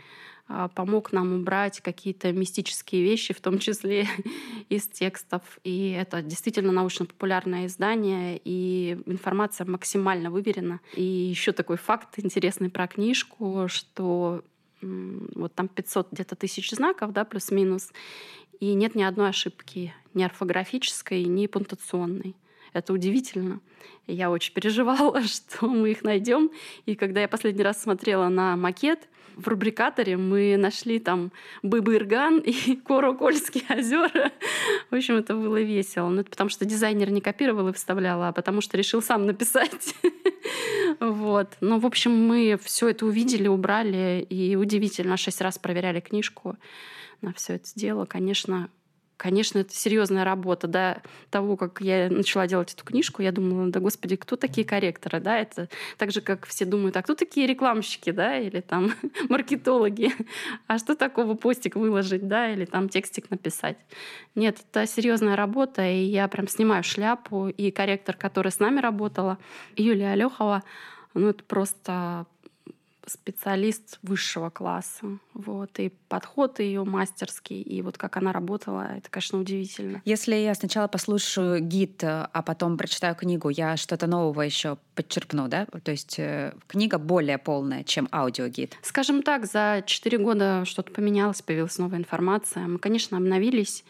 э, 0.48 0.68
помог 0.74 1.12
нам 1.12 1.34
убрать 1.34 1.80
какие-то 1.80 2.32
мистические 2.32 3.02
вещи, 3.02 3.34
в 3.34 3.40
том 3.40 3.58
числе 3.58 4.06
из 4.68 4.86
текстов. 4.86 5.42
И 5.64 5.90
это 5.90 6.22
действительно 6.22 6.72
научно-популярное 6.72 7.66
издание, 7.66 8.40
и 8.44 8.98
информация 9.06 9.66
максимально 9.66 10.30
выверена. 10.30 10.80
И 10.94 11.02
еще 11.02 11.52
такой 11.52 11.76
факт 11.76 12.18
интересный 12.18 12.70
про 12.70 12.86
книжку, 12.86 13.66
что 13.68 14.42
вот 14.82 15.54
там 15.54 15.68
500 15.68 16.12
где-то 16.12 16.36
тысяч 16.36 16.70
знаков, 16.70 17.12
да, 17.12 17.24
плюс-минус, 17.24 17.92
и 18.60 18.74
нет 18.74 18.94
ни 18.94 19.02
одной 19.02 19.30
ошибки, 19.30 19.94
ни 20.14 20.22
орфографической, 20.22 21.24
ни 21.24 21.46
пунктуационной. 21.46 22.34
Это 22.76 22.92
удивительно. 22.92 23.60
Я 24.06 24.30
очень 24.30 24.52
переживала, 24.52 25.22
что 25.26 25.66
мы 25.66 25.90
их 25.90 26.02
найдем. 26.02 26.50
И 26.84 26.94
когда 26.94 27.20
я 27.20 27.28
последний 27.28 27.62
раз 27.62 27.82
смотрела 27.82 28.28
на 28.28 28.56
макет, 28.56 29.08
в 29.36 29.48
рубрикаторе 29.48 30.16
мы 30.16 30.56
нашли 30.56 30.98
там 30.98 31.30
Быбы-Ирган 31.62 32.38
и 32.38 32.76
Коро-Кольские 32.88 33.64
озера. 33.68 34.32
В 34.90 34.94
общем, 34.94 35.16
это 35.16 35.34
было 35.34 35.60
весело. 35.60 36.08
Ну, 36.08 36.20
это 36.20 36.30
потому 36.30 36.48
что 36.48 36.64
дизайнер 36.64 37.10
не 37.10 37.20
копировал 37.20 37.68
и 37.68 37.72
вставлял, 37.72 38.22
а 38.22 38.32
потому 38.32 38.60
что 38.60 38.76
решил 38.76 39.02
сам 39.02 39.26
написать. 39.26 39.94
Вот. 41.00 41.56
Ну, 41.60 41.80
в 41.80 41.86
общем, 41.86 42.12
мы 42.12 42.58
все 42.62 42.88
это 42.88 43.04
увидели, 43.04 43.48
убрали, 43.48 44.24
и 44.30 44.54
удивительно, 44.54 45.16
шесть 45.16 45.40
раз 45.40 45.58
проверяли 45.58 45.98
книжку 46.00 46.56
на 47.20 47.32
все 47.32 47.54
это 47.54 47.68
дело. 47.74 48.04
Конечно, 48.04 48.70
Конечно, 49.16 49.60
это 49.60 49.74
серьезная 49.74 50.24
работа. 50.24 50.68
До 50.68 51.02
того, 51.30 51.56
как 51.56 51.80
я 51.80 52.10
начала 52.10 52.46
делать 52.46 52.74
эту 52.74 52.84
книжку, 52.84 53.22
я 53.22 53.32
думала, 53.32 53.70
да 53.70 53.80
господи, 53.80 54.16
кто 54.16 54.36
такие 54.36 54.66
корректоры, 54.66 55.20
да? 55.20 55.38
Это 55.38 55.68
так 55.96 56.10
же, 56.10 56.20
как 56.20 56.46
все 56.46 56.66
думают, 56.66 56.96
а 56.98 57.02
кто 57.02 57.14
такие 57.14 57.46
рекламщики, 57.46 58.10
да? 58.10 58.38
Или 58.38 58.60
там 58.60 58.92
маркетологи? 59.30 60.12
А 60.66 60.78
что 60.78 60.94
такого 60.94 61.34
постик 61.34 61.76
выложить, 61.76 62.28
да? 62.28 62.52
Или 62.52 62.66
там 62.66 62.90
текстик 62.90 63.30
написать? 63.30 63.78
Нет, 64.34 64.58
это 64.70 64.86
серьезная 64.86 65.34
работа, 65.34 65.88
и 65.88 66.04
я 66.04 66.28
прям 66.28 66.46
снимаю 66.46 66.84
шляпу. 66.84 67.48
И 67.48 67.70
корректор, 67.70 68.16
который 68.16 68.52
с 68.52 68.58
нами 68.58 68.80
работала, 68.80 69.38
Юлия 69.76 70.12
Алехова, 70.12 70.62
ну 71.14 71.28
это 71.28 71.42
просто 71.42 72.26
специалист 73.06 73.98
высшего 74.02 74.50
класса. 74.50 75.18
Вот. 75.34 75.78
И 75.78 75.92
подход 76.08 76.60
ее 76.60 76.84
мастерский, 76.84 77.62
и 77.62 77.82
вот 77.82 77.98
как 77.98 78.16
она 78.16 78.32
работала, 78.32 78.96
это, 78.96 79.10
конечно, 79.10 79.38
удивительно. 79.38 80.02
Если 80.04 80.34
я 80.34 80.54
сначала 80.54 80.88
послушаю 80.88 81.60
гид, 81.60 82.02
а 82.02 82.42
потом 82.44 82.76
прочитаю 82.76 83.14
книгу, 83.14 83.48
я 83.48 83.76
что-то 83.76 84.06
нового 84.06 84.42
еще 84.42 84.78
подчерпну, 84.94 85.48
да? 85.48 85.66
То 85.66 85.90
есть 85.90 86.18
э, 86.18 86.54
книга 86.66 86.98
более 86.98 87.38
полная, 87.38 87.84
чем 87.84 88.08
аудиогид. 88.10 88.76
Скажем 88.82 89.22
так, 89.22 89.46
за 89.46 89.82
четыре 89.86 90.18
года 90.18 90.64
что-то 90.64 90.92
поменялось, 90.92 91.42
появилась 91.42 91.78
новая 91.78 91.98
информация. 91.98 92.66
Мы, 92.66 92.78
конечно, 92.78 93.16
обновились, 93.16 93.84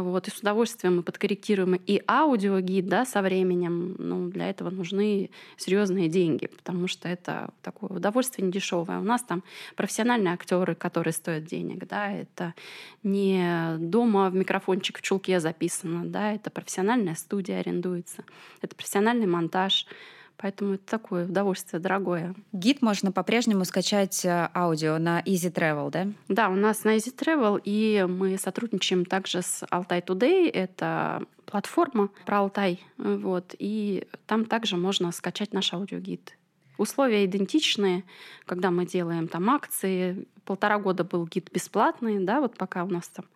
вот, 0.00 0.28
и 0.28 0.30
с 0.30 0.38
удовольствием 0.38 0.96
мы 0.96 1.02
подкорректируем 1.02 1.74
и 1.74 2.02
аудиогид 2.06 2.86
да, 2.86 3.04
со 3.04 3.20
временем. 3.20 3.94
Ну, 3.98 4.28
для 4.28 4.48
этого 4.48 4.70
нужны 4.70 5.30
серьезные 5.58 6.08
деньги, 6.08 6.46
потому 6.46 6.88
что 6.88 7.08
это 7.08 7.50
такое 7.60 7.90
удовольствие 7.90 8.46
недешевое. 8.46 8.98
У 8.98 9.02
нас 9.02 9.22
там 9.22 9.42
профессиональные 9.76 10.32
актеры, 10.32 10.74
которые 10.74 11.12
стоят 11.12 11.44
денег. 11.44 11.86
Да, 11.86 12.10
это 12.10 12.54
не 13.02 13.76
дома 13.78 14.30
в 14.30 14.34
микрофончик 14.34 14.98
в 14.98 15.02
чулке 15.02 15.40
записано, 15.40 16.06
да, 16.06 16.32
это 16.32 16.50
профессиональная 16.50 17.14
студия 17.14 17.60
арендуется, 17.60 18.24
это 18.62 18.74
профессиональный 18.74 19.26
монтаж. 19.26 19.86
Поэтому 20.36 20.74
это 20.74 20.84
такое 20.86 21.26
удовольствие 21.26 21.80
дорогое. 21.80 22.34
Гид 22.52 22.82
можно 22.82 23.12
по-прежнему 23.12 23.64
скачать 23.64 24.24
э, 24.24 24.48
аудио 24.54 24.98
на 24.98 25.20
Easy 25.20 25.52
Travel, 25.52 25.90
да? 25.90 26.08
Да, 26.28 26.48
у 26.48 26.56
нас 26.56 26.84
на 26.84 26.96
Easy 26.96 27.14
Travel, 27.16 27.60
и 27.64 28.04
мы 28.08 28.36
сотрудничаем 28.38 29.04
также 29.04 29.42
с 29.42 29.62
Altai 29.70 30.04
Today. 30.04 30.50
Это 30.50 31.22
платформа 31.46 32.10
про 32.26 32.40
Алтай. 32.40 32.84
Вот, 32.96 33.54
и 33.58 34.06
там 34.26 34.44
также 34.44 34.76
можно 34.76 35.12
скачать 35.12 35.52
наш 35.52 35.72
аудиогид. 35.72 36.36
Условия 36.78 37.24
идентичные, 37.24 38.04
когда 38.46 38.70
мы 38.70 38.86
делаем 38.86 39.28
там 39.28 39.50
акции. 39.50 40.26
Полтора 40.44 40.78
года 40.78 41.04
был 41.04 41.26
гид 41.26 41.50
бесплатный, 41.52 42.24
да, 42.24 42.40
вот 42.40 42.56
пока 42.56 42.82
у 42.82 42.88
нас 42.88 43.08
там 43.08 43.26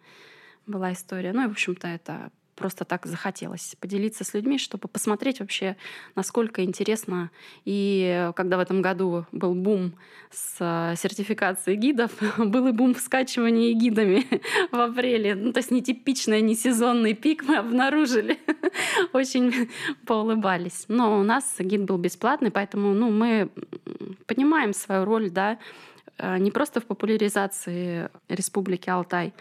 была 0.66 0.92
история. 0.92 1.32
Ну 1.32 1.44
и, 1.44 1.48
в 1.48 1.52
общем-то, 1.52 1.86
это 1.86 2.32
просто 2.56 2.84
так 2.84 3.06
захотелось 3.06 3.76
поделиться 3.78 4.24
с 4.24 4.34
людьми, 4.34 4.58
чтобы 4.58 4.88
посмотреть 4.88 5.40
вообще, 5.40 5.76
насколько 6.14 6.64
интересно. 6.64 7.30
И 7.64 8.30
когда 8.34 8.56
в 8.56 8.60
этом 8.60 8.82
году 8.82 9.26
был 9.32 9.54
бум 9.54 9.92
с 10.30 10.56
э, 10.60 10.96
сертификацией 10.96 11.78
гидов, 11.78 12.10
был 12.38 12.66
и 12.66 12.72
бум 12.72 12.94
в 12.94 13.00
скачивании 13.00 13.72
гидами 13.72 14.26
в 14.72 14.80
апреле. 14.80 15.34
Ну, 15.34 15.52
то 15.52 15.58
есть 15.58 15.70
нетипичный, 15.70 16.40
не 16.40 16.54
сезонный 16.54 17.14
пик 17.14 17.44
мы 17.44 17.58
обнаружили. 17.58 18.38
Очень 19.12 19.70
поулыбались. 20.06 20.86
Но 20.88 21.20
у 21.20 21.22
нас 21.22 21.56
гид 21.58 21.84
был 21.84 21.98
бесплатный, 21.98 22.50
поэтому 22.50 22.94
ну, 22.94 23.10
мы 23.10 23.50
понимаем 24.26 24.72
свою 24.72 25.04
роль, 25.04 25.30
да, 25.30 25.58
не 26.18 26.50
просто 26.50 26.80
в 26.80 26.86
популяризации 26.86 28.10
Республики 28.28 28.88
Алтай, 28.90 29.34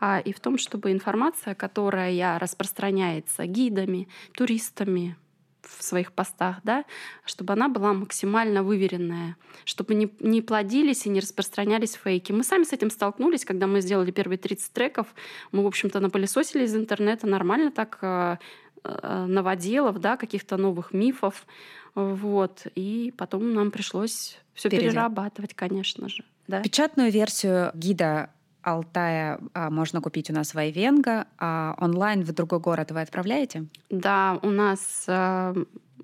а 0.00 0.20
и 0.20 0.32
в 0.32 0.40
том, 0.40 0.58
чтобы 0.58 0.92
информация, 0.92 1.54
которая 1.54 2.38
распространяется 2.38 3.46
гидами, 3.46 4.08
туристами, 4.34 5.16
в 5.62 5.82
своих 5.82 6.12
постах, 6.12 6.56
да, 6.64 6.84
чтобы 7.24 7.52
она 7.52 7.68
была 7.68 7.92
максимально 7.92 8.62
выверенная, 8.62 9.36
чтобы 9.64 9.94
не, 9.94 10.12
не 10.20 10.42
плодились 10.42 11.06
и 11.06 11.10
не 11.10 11.20
распространялись 11.20 11.94
фейки. 11.94 12.32
Мы 12.32 12.44
сами 12.44 12.64
с 12.64 12.72
этим 12.72 12.90
столкнулись, 12.90 13.44
когда 13.44 13.66
мы 13.66 13.80
сделали 13.80 14.10
первые 14.10 14.38
30 14.38 14.72
треков. 14.72 15.06
Мы, 15.52 15.62
в 15.62 15.66
общем-то, 15.66 16.00
напылесосили 16.00 16.64
из 16.64 16.74
интернета 16.74 17.26
нормально 17.26 17.70
так 17.70 17.98
э, 18.02 18.38
новоделов, 18.84 20.00
да, 20.00 20.16
каких-то 20.16 20.56
новых 20.56 20.92
мифов. 20.92 21.46
Вот. 21.94 22.66
И 22.74 23.12
потом 23.16 23.52
нам 23.52 23.70
пришлось 23.70 24.38
все 24.54 24.70
перерабатывать, 24.70 25.54
конечно 25.54 26.08
же. 26.08 26.24
Да? 26.48 26.62
Печатную 26.62 27.10
версию 27.10 27.70
гида 27.74 28.30
Алтая 28.62 29.40
а, 29.54 29.70
можно 29.70 30.00
купить 30.00 30.30
у 30.30 30.32
нас 30.32 30.54
в 30.54 30.58
Айвенго, 30.58 31.26
а 31.38 31.74
онлайн 31.78 32.22
в 32.22 32.32
другой 32.32 32.60
город 32.60 32.92
вы 32.92 33.00
отправляете? 33.00 33.66
Да, 33.90 34.38
у 34.42 34.50
нас 34.50 35.04
э, 35.08 35.54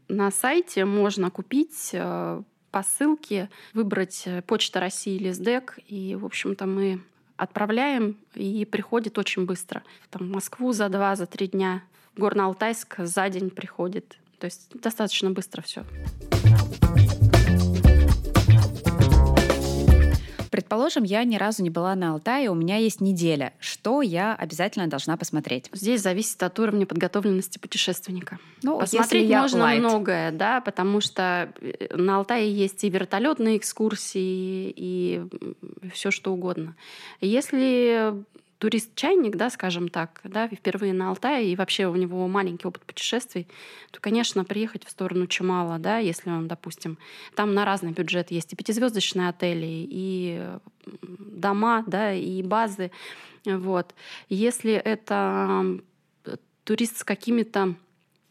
на 0.09 0.31
сайте 0.33 0.85
можно 0.85 1.31
купить 1.31 1.91
э, 1.93 2.43
по 2.73 2.83
ссылке, 2.83 3.49
выбрать 3.75 4.25
э, 4.27 4.43
Почта 4.43 4.81
России 4.81 5.15
или 5.15 5.31
СДЭК, 5.31 5.79
и, 5.87 6.17
в 6.17 6.25
общем-то, 6.25 6.67
мы 6.67 7.01
отправляем, 7.37 8.17
и 8.35 8.65
приходит 8.65 9.19
очень 9.19 9.47
быстро. 9.47 9.85
Там, 10.11 10.27
в 10.27 10.31
Москву 10.33 10.73
за 10.73 10.89
два, 10.89 11.15
за 11.15 11.27
три 11.27 11.47
дня, 11.47 11.83
Горно-Алтайск 12.19 13.05
за 13.05 13.29
день 13.29 13.51
приходит. 13.51 14.19
То 14.39 14.47
есть 14.47 14.69
достаточно 14.75 15.31
быстро 15.31 15.63
все. 15.63 15.85
Предположим, 20.51 21.05
я 21.05 21.23
ни 21.23 21.37
разу 21.37 21.63
не 21.63 21.71
была 21.71 21.95
на 21.95 22.13
Алтае, 22.13 22.51
у 22.51 22.55
меня 22.55 22.79
есть 22.79 23.01
неделя. 23.01 23.53
Что 23.61 24.03
я 24.03 24.35
обязательно 24.35 24.89
должна 24.89 25.17
посмотреть? 25.17 25.71
Здесь 25.73 26.01
зависит 26.01 26.43
от 26.43 26.59
уровня 26.59 26.85
подготовленности 26.85 27.59
путешественника. 27.59 28.39
Ну, 28.63 28.81
Посмотреть 28.81 29.31
можно 29.31 29.63
light. 29.63 29.79
многое, 29.79 30.33
да, 30.33 30.61
потому 30.61 31.01
что 31.01 31.53
э, 31.61 31.95
на 31.97 32.17
Алтае 32.17 32.53
есть 32.53 32.83
и 32.83 32.91
вертолетные 32.91 33.57
экскурсии, 33.57 34.73
и 34.75 35.23
все 35.93 36.11
что 36.11 36.33
угодно. 36.33 36.75
Если 37.21 38.15
турист-чайник, 38.59 39.37
да, 39.37 39.50
скажем 39.50 39.88
так, 39.88 40.21
да, 40.25 40.49
впервые 40.49 40.93
на 40.93 41.11
Алтае, 41.11 41.53
и 41.53 41.57
вообще 41.57 41.87
у 41.87 41.95
него 41.95 42.27
маленький 42.29 42.67
опыт 42.67 42.85
путешествий, 42.85 43.47
то, 43.91 44.00
конечно, 44.00 44.45
приехать 44.45 44.85
в 44.85 44.91
сторону 44.91 45.27
Чемала, 45.27 45.79
да, 45.79 45.99
если 45.99 46.31
он, 46.31 46.49
допустим, 46.49 46.99
там 47.35 47.55
на 47.55 47.65
разный 47.65 47.93
бюджет 47.93 48.31
есть 48.31 48.53
и 48.53 48.57
пятизвездочные 48.57 49.29
отели, 49.29 49.67
и 49.69 50.43
дома, 50.87 51.85
да, 51.87 52.12
и 52.12 52.43
базы, 52.43 52.91
вот. 53.45 53.95
Если 54.29 54.73
это 54.73 55.81
турист 56.65 56.99
с 56.99 57.05
какими-то 57.05 57.75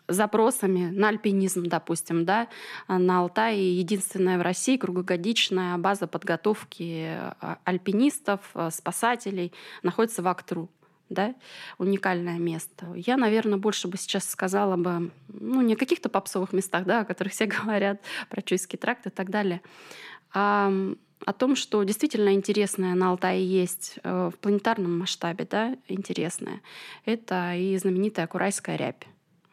запросами 0.07 0.89
на 0.89 1.09
альпинизм, 1.09 1.65
допустим, 1.65 2.25
да, 2.25 2.47
на 2.87 3.19
Алтае 3.19 3.77
единственная 3.77 4.37
в 4.37 4.41
России 4.41 4.77
круглогодичная 4.77 5.77
база 5.77 6.07
подготовки 6.07 7.07
а, 7.09 7.59
альпинистов, 7.63 8.39
а, 8.53 8.71
спасателей 8.71 9.51
находится 9.83 10.21
в 10.21 10.27
Актру 10.27 10.69
да, 11.09 11.35
уникальное 11.77 12.37
место. 12.37 12.93
Я, 12.95 13.17
наверное, 13.17 13.57
больше 13.57 13.87
бы 13.87 13.97
сейчас 13.97 14.29
сказала 14.29 14.75
бы, 14.75 15.11
ну, 15.29 15.61
не 15.61 15.73
о 15.73 15.77
каких-то 15.77 16.09
попсовых 16.09 16.53
местах, 16.53 16.85
да, 16.85 17.01
о 17.01 17.05
которых 17.05 17.33
все 17.33 17.45
говорят, 17.63 18.01
про 18.29 18.41
Чуйский 18.41 18.77
тракт 18.77 19.07
и 19.07 19.09
так 19.09 19.29
далее, 19.29 19.61
а 20.33 20.71
о 21.25 21.33
том, 21.33 21.55
что 21.55 21.81
действительно 21.83 22.33
интересное 22.33 22.93
на 22.93 23.09
Алтае 23.09 23.45
есть 23.45 23.97
э, 24.03 24.29
в 24.33 24.37
планетарном 24.37 24.99
масштабе, 24.99 25.47
да, 25.49 25.75
интересное. 25.87 26.61
Это 27.05 27.55
и 27.55 27.75
знаменитая 27.77 28.27
Курайская 28.27 28.75
рябь. 28.75 29.07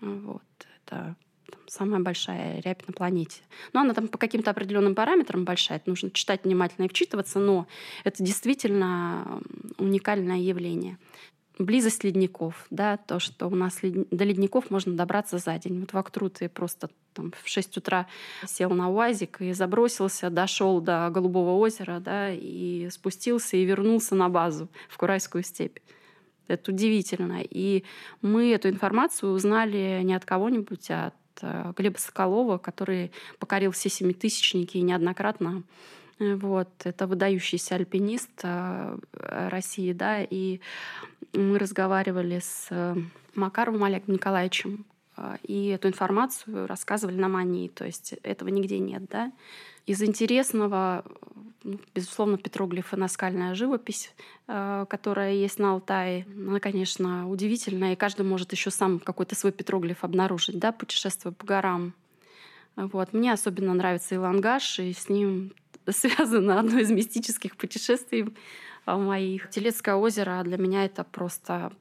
Вот. 0.04 0.42
Это 0.84 1.16
там, 1.50 1.60
самая 1.66 2.00
большая 2.00 2.60
рябь 2.60 2.86
на 2.86 2.92
планете. 2.92 3.40
Но 3.72 3.80
она 3.80 3.94
там 3.94 4.08
по 4.08 4.18
каким-то 4.18 4.50
определенным 4.50 4.94
параметрам 4.94 5.44
большая. 5.44 5.78
Это 5.78 5.88
нужно 5.88 6.10
читать 6.10 6.44
внимательно 6.44 6.86
и 6.86 6.88
вчитываться, 6.88 7.38
но 7.38 7.66
это 8.04 8.22
действительно 8.22 9.40
уникальное 9.78 10.38
явление. 10.38 10.98
Близость 11.58 12.02
ледников, 12.02 12.66
да, 12.70 12.96
то, 12.96 13.20
что 13.20 13.46
у 13.46 13.54
нас 13.54 13.82
лед... 13.82 14.08
до 14.10 14.24
ледников 14.24 14.70
можно 14.70 14.94
добраться 14.94 15.38
за 15.38 15.56
день. 15.56 15.80
Вот 15.80 15.92
в 15.92 15.96
Актру 15.96 16.28
ты 16.28 16.48
просто 16.48 16.90
там, 17.12 17.32
в 17.40 17.48
6 17.48 17.76
утра 17.76 18.08
сел 18.44 18.70
на 18.70 18.90
УАЗик 18.90 19.40
и 19.40 19.52
забросился, 19.52 20.30
дошел 20.30 20.80
до 20.80 21.08
Голубого 21.10 21.52
озера, 21.52 22.00
да, 22.00 22.30
и 22.32 22.88
спустился 22.90 23.56
и 23.56 23.64
вернулся 23.64 24.16
на 24.16 24.28
базу 24.28 24.68
в 24.88 24.98
Курайскую 24.98 25.44
степь. 25.44 25.78
Это 26.48 26.72
удивительно. 26.72 27.40
И 27.42 27.84
мы 28.22 28.52
эту 28.52 28.68
информацию 28.68 29.32
узнали 29.32 30.00
не 30.02 30.14
от 30.14 30.24
кого-нибудь, 30.24 30.90
а 30.90 31.06
от 31.06 31.14
э, 31.42 31.72
Глеба 31.76 31.98
Соколова, 31.98 32.58
который 32.58 33.12
покорил 33.38 33.70
все 33.72 33.88
семитысячники 33.88 34.78
неоднократно 34.78 35.62
э, 36.18 36.34
вот, 36.34 36.68
это 36.84 37.06
выдающийся 37.06 37.76
альпинист 37.76 38.30
э, 38.42 38.98
России, 39.12 39.92
да, 39.92 40.22
и 40.22 40.60
мы 41.32 41.58
разговаривали 41.58 42.40
с 42.40 42.68
Макаровым 43.34 43.82
Олегом 43.82 44.14
Николаевичем, 44.14 44.84
и 45.42 45.68
эту 45.68 45.88
информацию 45.88 46.68
рассказывали 46.68 47.16
нам 47.16 47.34
они, 47.34 47.68
то 47.68 47.84
есть 47.84 48.14
этого 48.22 48.48
нигде 48.50 48.78
нет, 48.78 49.06
да. 49.10 49.32
Из 49.86 50.02
интересного 50.02 51.04
ну, 51.64 51.80
безусловно, 51.94 52.36
петроглифы, 52.36 52.96
наскальная 52.96 53.54
живопись, 53.54 54.12
э, 54.48 54.84
которая 54.88 55.32
есть 55.32 55.58
на 55.58 55.72
Алтае. 55.72 56.26
Она, 56.36 56.60
конечно, 56.60 57.28
удивительная, 57.28 57.94
и 57.94 57.96
каждый 57.96 58.26
может 58.26 58.52
еще 58.52 58.70
сам 58.70 59.00
какой-то 59.00 59.34
свой 59.34 59.50
петроглиф 59.50 60.04
обнаружить, 60.04 60.58
да, 60.58 60.72
путешествуя 60.72 61.32
по 61.32 61.46
горам. 61.46 61.94
Вот. 62.76 63.14
Мне 63.14 63.32
особенно 63.32 63.72
нравится 63.72 64.14
Илангаш, 64.14 64.80
и 64.80 64.92
с 64.92 65.08
ним 65.08 65.54
связано 65.88 66.60
одно 66.60 66.78
из 66.78 66.90
мистических 66.90 67.56
путешествий 67.56 68.26
моих. 68.86 69.50
Телецкое 69.50 69.94
озеро 69.94 70.42
для 70.44 70.58
меня 70.58 70.84
это 70.84 71.04
просто 71.04 71.72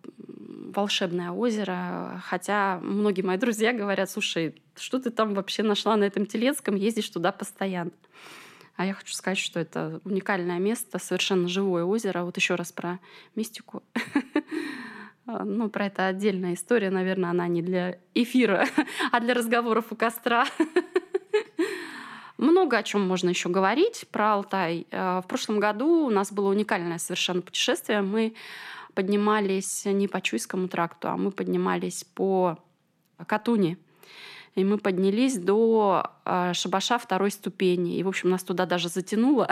волшебное 0.75 1.31
озеро. 1.31 2.22
Хотя 2.25 2.79
многие 2.81 3.22
мои 3.22 3.38
друзья 3.38 3.74
говорят, 3.74 4.10
слушай, 4.10 4.55
что 4.75 5.00
ты 5.00 5.10
там 5.10 5.33
вообще 5.33 5.63
нашла 5.63 5.95
на 5.95 6.05
этом 6.05 6.25
Телецком, 6.25 6.75
ездишь 6.75 7.10
туда 7.10 7.31
постоянно. 7.31 7.91
А 8.75 8.86
я 8.86 8.93
хочу 8.93 9.13
сказать, 9.13 9.38
что 9.38 9.60
это 9.60 10.01
уникальное 10.03 10.57
место, 10.57 10.98
совершенно 10.98 11.48
живое 11.48 11.83
озеро. 11.83 12.24
Вот 12.24 12.38
еще 12.38 12.55
раз 12.55 12.72
про 12.72 13.00
мистику. 13.36 13.83
Ну, 15.25 15.69
про 15.69 15.86
это 15.86 16.07
отдельная 16.07 16.53
история, 16.53 16.89
наверное, 16.89 17.29
она 17.29 17.48
не 17.48 17.62
для 17.62 17.98
эфира, 18.13 18.67
а 19.13 19.22
для 19.22 19.33
разговоров 19.33 19.86
у 19.91 19.95
костра. 19.95 20.45
Много 22.43 22.77
о 22.77 22.83
чем 22.83 23.07
можно 23.07 23.29
еще 23.29 23.47
говорить 23.47 24.05
про 24.12 24.33
Алтай. 24.33 24.85
Э, 24.91 25.21
в 25.23 25.27
прошлом 25.29 25.62
году 25.62 26.07
у 26.07 26.09
нас 26.09 26.29
было 26.29 26.50
уникальное 26.50 26.97
совершенно 26.97 27.41
путешествие. 27.41 28.01
Мы 28.01 28.33
поднимались 28.93 29.85
не 29.85 30.09
по 30.09 30.19
Чуйскому 30.19 30.67
тракту, 30.67 31.07
а 31.07 31.15
мы 31.15 31.31
поднимались 31.31 32.03
по 32.03 32.57
Катуни. 33.27 33.77
И 34.55 34.65
мы 34.65 34.77
поднялись 34.77 35.38
до 35.38 36.12
э, 36.25 36.51
Шабаша 36.53 36.97
второй 36.97 37.31
ступени. 37.31 37.95
И, 37.97 38.03
в 38.03 38.09
общем, 38.09 38.29
нас 38.29 38.43
туда 38.43 38.65
даже 38.65 38.89
затянуло. 38.89 39.47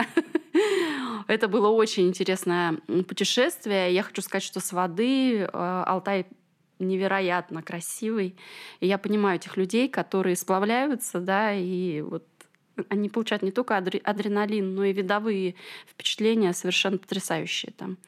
Это 1.28 1.48
было 1.48 1.68
очень 1.68 2.08
интересное 2.08 2.74
путешествие. 3.08 3.94
Я 3.94 4.02
хочу 4.02 4.20
сказать, 4.20 4.44
что 4.44 4.60
с 4.60 4.70
воды 4.70 5.38
э, 5.38 5.48
Алтай 5.86 6.26
невероятно 6.82 7.62
красивый. 7.62 8.36
И 8.80 8.86
я 8.86 8.98
понимаю 8.98 9.36
этих 9.36 9.56
людей, 9.56 9.88
которые 9.88 10.36
сплавляются, 10.36 11.20
да, 11.20 11.54
и 11.54 12.02
вот 12.02 12.26
они 12.88 13.08
получают 13.08 13.42
не 13.42 13.50
только 13.50 13.76
адреналин, 13.76 14.74
но 14.74 14.84
и 14.84 14.92
видовые 14.92 15.54
впечатления 15.86 16.52
совершенно 16.52 16.98
потрясающие. 16.98 17.72
Там. 17.72 17.98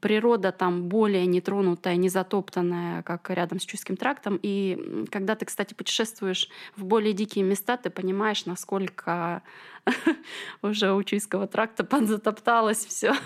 Природа 0.00 0.52
там 0.52 0.88
более 0.88 1.26
нетронутая, 1.26 1.96
не 1.96 2.08
затоптанная, 2.08 3.02
как 3.02 3.30
рядом 3.30 3.60
с 3.60 3.64
Чуйским 3.64 3.96
трактом. 3.96 4.38
И 4.42 5.06
когда 5.10 5.34
ты, 5.34 5.46
кстати, 5.46 5.74
путешествуешь 5.74 6.48
в 6.76 6.84
более 6.84 7.12
дикие 7.12 7.44
места, 7.44 7.76
ты 7.76 7.90
понимаешь, 7.90 8.46
насколько 8.46 9.42
уже 10.62 10.92
у 10.92 11.02
Чуйского 11.02 11.46
тракта 11.46 11.84
подзатопталось 11.84 12.84
все. 12.86 13.14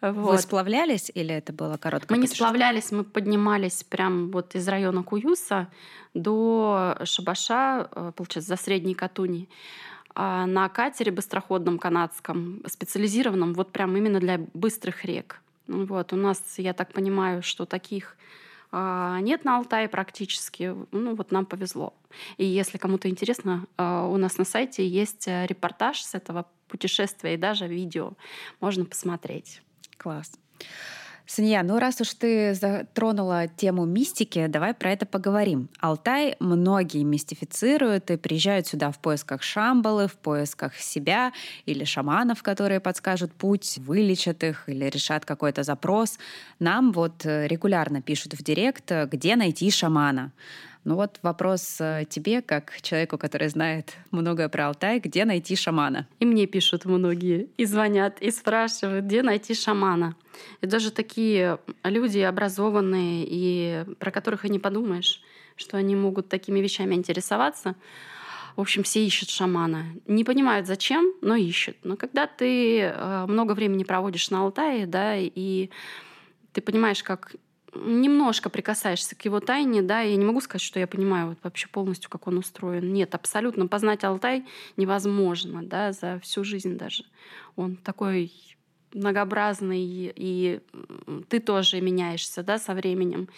Вот. 0.00 0.32
Вы 0.32 0.38
сплавлялись 0.38 1.10
или 1.14 1.34
это 1.34 1.54
было 1.54 1.78
короткое 1.78 2.14
Мы 2.14 2.20
не 2.20 2.26
сплавлялись, 2.26 2.92
мы 2.92 3.04
поднимались 3.04 3.84
прям 3.84 4.30
вот 4.30 4.54
из 4.54 4.68
района 4.68 5.02
Куюса 5.02 5.68
до 6.12 6.98
Шабаша, 7.04 7.88
э, 7.90 8.12
получается, 8.14 8.54
за 8.54 8.62
Средней 8.62 8.94
Катуни. 8.94 9.48
А, 10.14 10.46
на 10.46 10.68
катере 10.68 11.10
быстроходном 11.10 11.78
канадском, 11.78 12.62
специализированном 12.66 13.52
вот 13.54 13.72
прям 13.72 13.96
именно 13.96 14.20
для 14.20 14.38
быстрых 14.54 15.04
рек. 15.04 15.40
Вот. 15.66 16.12
У 16.12 16.16
нас, 16.16 16.40
я 16.58 16.72
так 16.72 16.92
понимаю, 16.92 17.42
что 17.42 17.66
таких 17.66 18.16
а, 18.70 19.18
нет 19.20 19.44
на 19.44 19.56
Алтае 19.56 19.88
практически. 19.88 20.74
Ну 20.92 21.14
вот 21.16 21.32
нам 21.32 21.46
повезло. 21.46 21.94
И 22.36 22.44
если 22.44 22.78
кому-то 22.78 23.08
интересно, 23.08 23.66
а, 23.76 24.06
у 24.06 24.16
нас 24.16 24.38
на 24.38 24.44
сайте 24.44 24.86
есть 24.86 25.26
репортаж 25.26 26.00
с 26.00 26.14
этого 26.14 26.46
путешествия 26.68 27.34
и 27.34 27.38
даже 27.38 27.66
видео. 27.66 28.12
Можно 28.60 28.84
посмотреть. 28.84 29.62
Класс. 29.96 30.32
Санья, 31.26 31.62
ну 31.62 31.78
раз 31.78 32.02
уж 32.02 32.12
ты 32.14 32.52
затронула 32.52 33.48
тему 33.48 33.86
мистики, 33.86 34.46
давай 34.46 34.74
про 34.74 34.92
это 34.92 35.06
поговорим. 35.06 35.70
Алтай 35.80 36.36
многие 36.38 37.02
мистифицируют 37.02 38.10
и 38.10 38.18
приезжают 38.18 38.66
сюда 38.66 38.90
в 38.90 38.98
поисках 38.98 39.42
Шамбалы, 39.42 40.06
в 40.06 40.16
поисках 40.16 40.76
себя 40.76 41.32
или 41.64 41.84
шаманов, 41.84 42.42
которые 42.42 42.78
подскажут 42.80 43.32
путь, 43.32 43.78
вылечат 43.78 44.44
их 44.44 44.68
или 44.68 44.84
решат 44.84 45.24
какой-то 45.24 45.62
запрос. 45.62 46.18
Нам 46.58 46.92
вот 46.92 47.24
э, 47.24 47.46
регулярно 47.46 48.02
пишут 48.02 48.34
в 48.34 48.42
директ, 48.42 48.92
где 49.10 49.36
найти 49.36 49.70
шамана. 49.70 50.30
Ну 50.84 50.96
вот 50.96 51.18
вопрос 51.22 51.78
э, 51.80 52.04
тебе, 52.08 52.42
как 52.42 52.82
человеку, 52.82 53.16
который 53.16 53.48
знает 53.48 53.94
многое 54.10 54.50
про 54.50 54.66
Алтай, 54.66 55.00
где 55.00 55.24
найти 55.24 55.56
шамана? 55.56 56.06
И 56.20 56.26
мне 56.26 56.46
пишут 56.46 56.84
многие, 56.84 57.48
и 57.56 57.64
звонят, 57.64 58.20
и 58.20 58.30
спрашивают, 58.30 59.06
где 59.06 59.22
найти 59.22 59.54
шамана. 59.54 60.14
И 60.60 60.66
даже 60.66 60.90
такие 60.90 61.58
люди 61.82 62.18
образованные, 62.18 63.26
и 63.28 63.84
про 63.98 64.10
которых 64.10 64.44
и 64.44 64.48
не 64.48 64.58
подумаешь, 64.58 65.22
что 65.56 65.76
они 65.76 65.96
могут 65.96 66.28
такими 66.28 66.60
вещами 66.60 66.94
интересоваться. 66.94 67.76
В 68.56 68.60
общем, 68.60 68.84
все 68.84 69.04
ищут 69.04 69.30
шамана. 69.30 69.86
Не 70.06 70.22
понимают, 70.22 70.66
зачем, 70.66 71.12
но 71.22 71.34
ищут. 71.34 71.76
Но 71.82 71.96
когда 71.96 72.26
ты 72.26 72.80
э, 72.80 73.26
много 73.26 73.52
времени 73.52 73.82
проводишь 73.82 74.30
на 74.30 74.42
Алтае, 74.42 74.86
да, 74.86 75.16
и 75.16 75.70
ты 76.52 76.60
понимаешь, 76.60 77.02
как 77.02 77.34
немножко 77.74 78.50
прикасаешься 78.50 79.16
к 79.16 79.24
его 79.24 79.40
тайне, 79.40 79.82
да, 79.82 80.00
я 80.00 80.16
не 80.16 80.24
могу 80.24 80.40
сказать, 80.40 80.62
что 80.62 80.78
я 80.78 80.86
понимаю 80.86 81.30
вот 81.30 81.38
вообще 81.42 81.68
полностью, 81.68 82.10
как 82.10 82.26
он 82.26 82.38
устроен. 82.38 82.92
Нет, 82.92 83.14
абсолютно 83.14 83.66
познать 83.66 84.04
Алтай 84.04 84.44
невозможно, 84.76 85.62
да, 85.64 85.92
за 85.92 86.20
всю 86.22 86.44
жизнь 86.44 86.76
даже. 86.76 87.04
Он 87.56 87.76
такой 87.76 88.32
многообразный, 88.94 90.12
и 90.14 90.60
ты 91.28 91.40
тоже 91.40 91.80
меняешься, 91.80 92.42
да, 92.42 92.58
со 92.58 92.74
временем. 92.74 93.28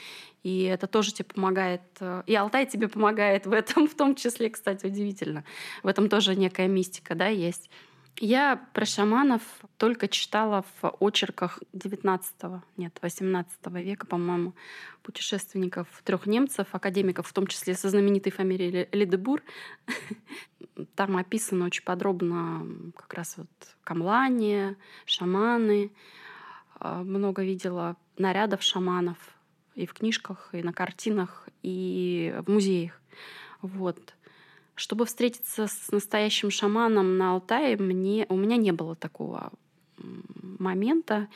И 0.43 0.63
это 0.63 0.87
тоже 0.87 1.13
тебе 1.13 1.25
помогает. 1.25 1.83
Э, 1.99 2.23
и 2.27 2.35
Алтай 2.37 2.67
тебе 2.67 2.87
помогает 2.87 3.47
в 3.47 3.53
этом, 3.53 3.89
в 3.89 3.95
том 3.95 4.15
числе, 4.15 4.49
кстати, 4.49 4.87
удивительно. 4.87 5.45
В 5.83 5.89
этом 5.89 6.09
тоже 6.09 6.37
некая 6.37 6.69
мистика, 6.69 7.17
да, 7.17 7.27
есть. 7.27 7.69
Я 8.19 8.67
про 8.73 8.87
шаманов 8.87 9.43
только 9.77 10.09
читала 10.09 10.65
в 10.81 10.97
очерках 11.01 11.61
19 11.75 12.35
нет, 12.79 12.99
18 13.03 13.67
века, 13.67 14.07
по-моему, 14.07 14.55
путешественников, 15.03 15.87
трех 16.03 16.27
немцев, 16.27 16.69
академиков, 16.73 17.27
в 17.27 17.33
том 17.35 17.47
числе 17.47 17.75
со 17.75 17.91
знаменитой 17.91 18.33
фамилией 18.33 18.89
Ледебур. 18.93 19.43
Там 20.95 21.19
описано 21.19 21.67
очень 21.67 21.85
подробно 21.85 22.67
как 22.97 23.13
раз 23.13 23.37
вот 23.37 23.51
камлане, 23.85 24.77
шаманы. 25.05 25.93
А, 26.79 27.03
много 27.03 27.43
видела 27.43 27.97
нарядов 28.17 28.63
шаманов 28.63 29.19
и 29.75 29.85
в 29.85 29.93
книжках, 29.93 30.49
и 30.53 30.63
на 30.63 30.73
картинах, 30.73 31.49
и 31.63 32.35
в 32.47 32.51
музеях. 32.51 32.99
Вот. 33.61 34.16
Чтобы 34.77 35.07
встретиться 35.07 35.67
с 35.67 35.91
настоящим 35.91 36.51
шаманом 36.51 37.17
на 37.17 37.33
Алтае, 37.33 37.77
мне, 37.77 38.27
у 38.29 38.37
меня 38.37 38.57
не 38.57 38.73
было 38.73 38.95
такого 38.95 39.51
момента, 39.97 41.29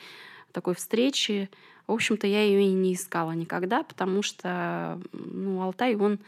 такой 0.51 0.75
встречи. 0.75 1.49
В 1.87 1.91
общем-то, 1.91 2.27
я 2.27 2.43
ее 2.43 2.63
и 2.63 2.73
не 2.73 2.93
искала 2.93 3.31
никогда, 3.31 3.83
потому 3.83 4.21
что 4.21 5.01
ну, 5.11 5.61
Алтай, 5.61 5.95
он 5.95 6.19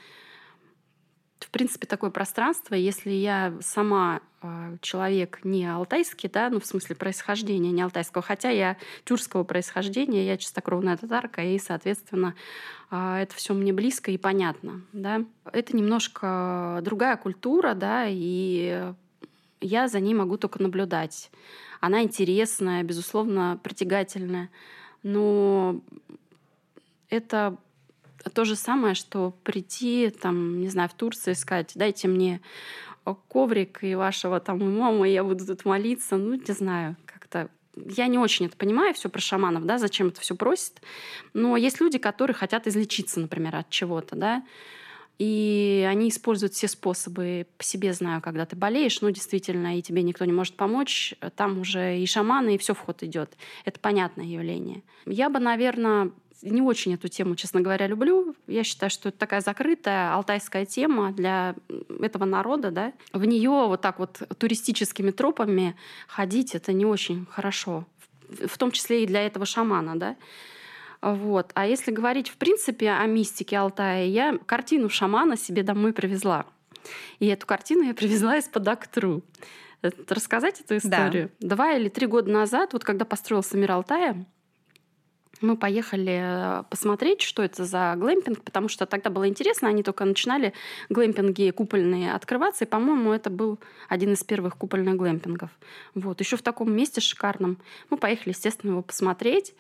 принципе, 1.53 1.85
такое 1.85 2.09
пространство, 2.09 2.75
если 2.75 3.11
я 3.11 3.53
сама 3.61 4.21
э, 4.41 4.77
человек 4.81 5.39
не 5.43 5.65
алтайский, 5.65 6.27
да, 6.27 6.49
ну, 6.49 6.59
в 6.59 6.65
смысле 6.65 6.95
происхождения 6.95 7.71
не 7.71 7.81
алтайского, 7.81 8.23
хотя 8.23 8.49
я 8.49 8.75
тюркского 9.05 9.43
происхождения, 9.43 10.25
я 10.25 10.37
чистокровная 10.37 10.97
татарка, 10.97 11.43
и, 11.43 11.59
соответственно, 11.59 12.35
э, 12.89 13.17
это 13.21 13.35
все 13.35 13.53
мне 13.53 13.71
близко 13.71 14.09
и 14.11 14.17
понятно, 14.17 14.81
да. 14.93 15.23
Это 15.51 15.77
немножко 15.77 16.79
другая 16.81 17.17
культура, 17.17 17.75
да, 17.75 18.05
и 18.07 18.91
я 19.61 19.87
за 19.87 19.99
ней 19.99 20.15
могу 20.15 20.37
только 20.37 20.61
наблюдать. 20.61 21.31
Она 21.79 22.01
интересная, 22.01 22.83
безусловно, 22.83 23.59
притягательная, 23.61 24.49
но 25.03 25.81
это 27.09 27.57
то 28.29 28.45
же 28.45 28.55
самое, 28.55 28.95
что 28.95 29.33
прийти, 29.43 30.09
там, 30.09 30.59
не 30.62 30.69
знаю, 30.69 30.89
в 30.89 30.93
Турцию 30.93 31.33
и 31.33 31.38
сказать, 31.38 31.71
дайте 31.75 32.07
мне 32.07 32.41
коврик 33.27 33.83
и 33.83 33.95
вашего 33.95 34.39
там 34.39 34.77
мама, 34.77 35.07
и 35.09 35.13
я 35.13 35.23
буду 35.23 35.45
тут 35.45 35.65
молиться. 35.65 36.17
Ну, 36.17 36.36
не 36.36 36.53
знаю, 36.53 36.95
как-то 37.05 37.49
я 37.75 38.07
не 38.07 38.17
очень 38.17 38.45
это 38.45 38.55
понимаю, 38.55 38.93
все 38.93 39.09
про 39.09 39.19
шаманов, 39.19 39.65
да, 39.65 39.77
зачем 39.77 40.07
это 40.07 40.21
все 40.21 40.36
просит. 40.36 40.81
Но 41.33 41.57
есть 41.57 41.81
люди, 41.81 41.97
которые 41.97 42.36
хотят 42.36 42.67
излечиться, 42.67 43.19
например, 43.19 43.55
от 43.55 43.69
чего-то, 43.69 44.15
да, 44.15 44.43
и 45.19 45.88
они 45.89 46.09
используют 46.09 46.53
все 46.53 46.67
способы. 46.67 47.45
По 47.57 47.63
себе 47.63 47.93
знаю, 47.93 48.21
когда 48.21 48.45
ты 48.45 48.55
болеешь, 48.55 48.99
ну, 49.01 49.12
действительно, 49.12 49.77
и 49.77 49.81
тебе 49.81 50.01
никто 50.01 50.25
не 50.25 50.33
может 50.33 50.55
помочь, 50.55 51.13
там 51.36 51.59
уже 51.59 51.99
и 51.99 52.05
шаманы, 52.05 52.55
и 52.55 52.57
все 52.57 52.73
в 52.73 52.79
ход 52.79 53.03
идет. 53.03 53.38
Это 53.63 53.79
понятное 53.79 54.25
явление. 54.25 54.81
Я 55.05 55.29
бы, 55.29 55.39
наверное, 55.39 56.12
не 56.43 56.62
очень 56.62 56.93
эту 56.93 57.08
тему, 57.08 57.36
честно 57.36 57.62
говоря, 57.62 57.88
люблю. 57.88 58.36
Я 58.47 58.63
считаю, 58.63 58.89
что 58.89 59.10
это 59.10 59.17
такая 59.17 59.41
закрытая 59.41 60.13
алтайская 60.13 60.65
тема 60.65 61.12
для 61.12 61.56
этого 62.01 62.25
народа, 62.25 62.71
да. 62.71 62.93
В 63.13 63.25
нее 63.25 63.49
вот 63.49 63.82
так 63.82 63.99
вот 63.99 64.21
туристическими 64.38 65.12
тропами 65.12 65.75
ходить 66.08 66.56
это 66.56 66.73
не 66.73 66.86
очень 66.86 67.25
хорошо, 67.29 67.86
в 68.27 68.58
том 68.58 68.71
числе 68.71 69.03
и 69.03 69.08
для 69.08 69.25
этого 69.25 69.45
шамана, 69.45 69.97
да. 69.97 70.15
Вот. 71.01 71.51
А 71.53 71.65
если 71.67 71.91
говорить, 71.91 72.29
в 72.29 72.38
принципе, 72.38 72.91
о 72.91 73.06
мистике 73.06 73.58
Алтая, 73.58 74.06
я 74.06 74.38
картину 74.45 74.89
шамана 74.89 75.36
себе 75.36 75.63
домой 75.63 75.91
привезла. 75.91 76.45
И 77.19 77.27
эту 77.27 77.45
картину 77.45 77.84
я 77.84 77.93
привезла 77.93 78.38
из-под 78.38 78.67
Актру. 78.67 79.21
Рассказать 80.08 80.62
эту 80.62 80.77
историю? 80.77 81.29
Да. 81.39 81.56
Два 81.56 81.73
или 81.73 81.89
три 81.89 82.08
года 82.08 82.32
назад, 82.32 82.71
вот 82.71 82.86
когда 82.86 83.03
построился 83.03 83.58
мир 83.58 83.73
Алтая, 83.73 84.25
мы 85.43 85.58
поехали 85.58 86.19
э, 86.21 86.63
посмотреть, 86.69 87.21
что 87.21 87.43
это 87.43 87.65
за 87.65 87.93
глэмпинг, 87.97 88.41
потому 88.43 88.69
что 88.69 88.86
тогда 88.86 89.10
было 89.10 89.27
интересно, 89.27 89.67
они 89.67 89.84
только 89.84 90.06
начинали 90.06 90.53
глэмпинги 90.89 91.51
купольные 91.51 92.13
открываться, 92.13 92.65
и, 92.65 92.67
по-моему, 92.67 93.12
это 93.12 93.29
был 93.29 93.60
один 93.89 94.13
из 94.13 94.23
первых 94.23 94.58
купольных 94.58 94.95
глэмпингов. 94.95 95.49
Вот, 95.93 96.19
еще 96.19 96.38
в 96.38 96.41
таком 96.41 96.73
месте 96.73 97.01
шикарном. 97.01 97.58
Мы 97.89 97.97
поехали, 97.97 98.29
естественно, 98.29 98.71
его 98.71 98.82
посмотреть, 98.82 99.53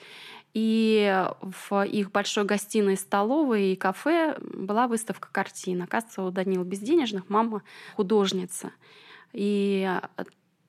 и 0.53 1.25
в 1.41 1.83
их 1.83 2.11
большой 2.11 2.45
гостиной, 2.45 2.95
столовой 2.95 3.73
и 3.73 3.75
кафе 3.75 4.37
была 4.39 4.87
выставка 4.87 5.29
картин. 5.31 5.81
Оказывается, 5.81 6.21
у 6.21 6.31
Данила 6.31 6.63
Безденежных 6.63 7.27
мама 7.27 7.63
художница. 7.95 8.71
И 9.31 9.89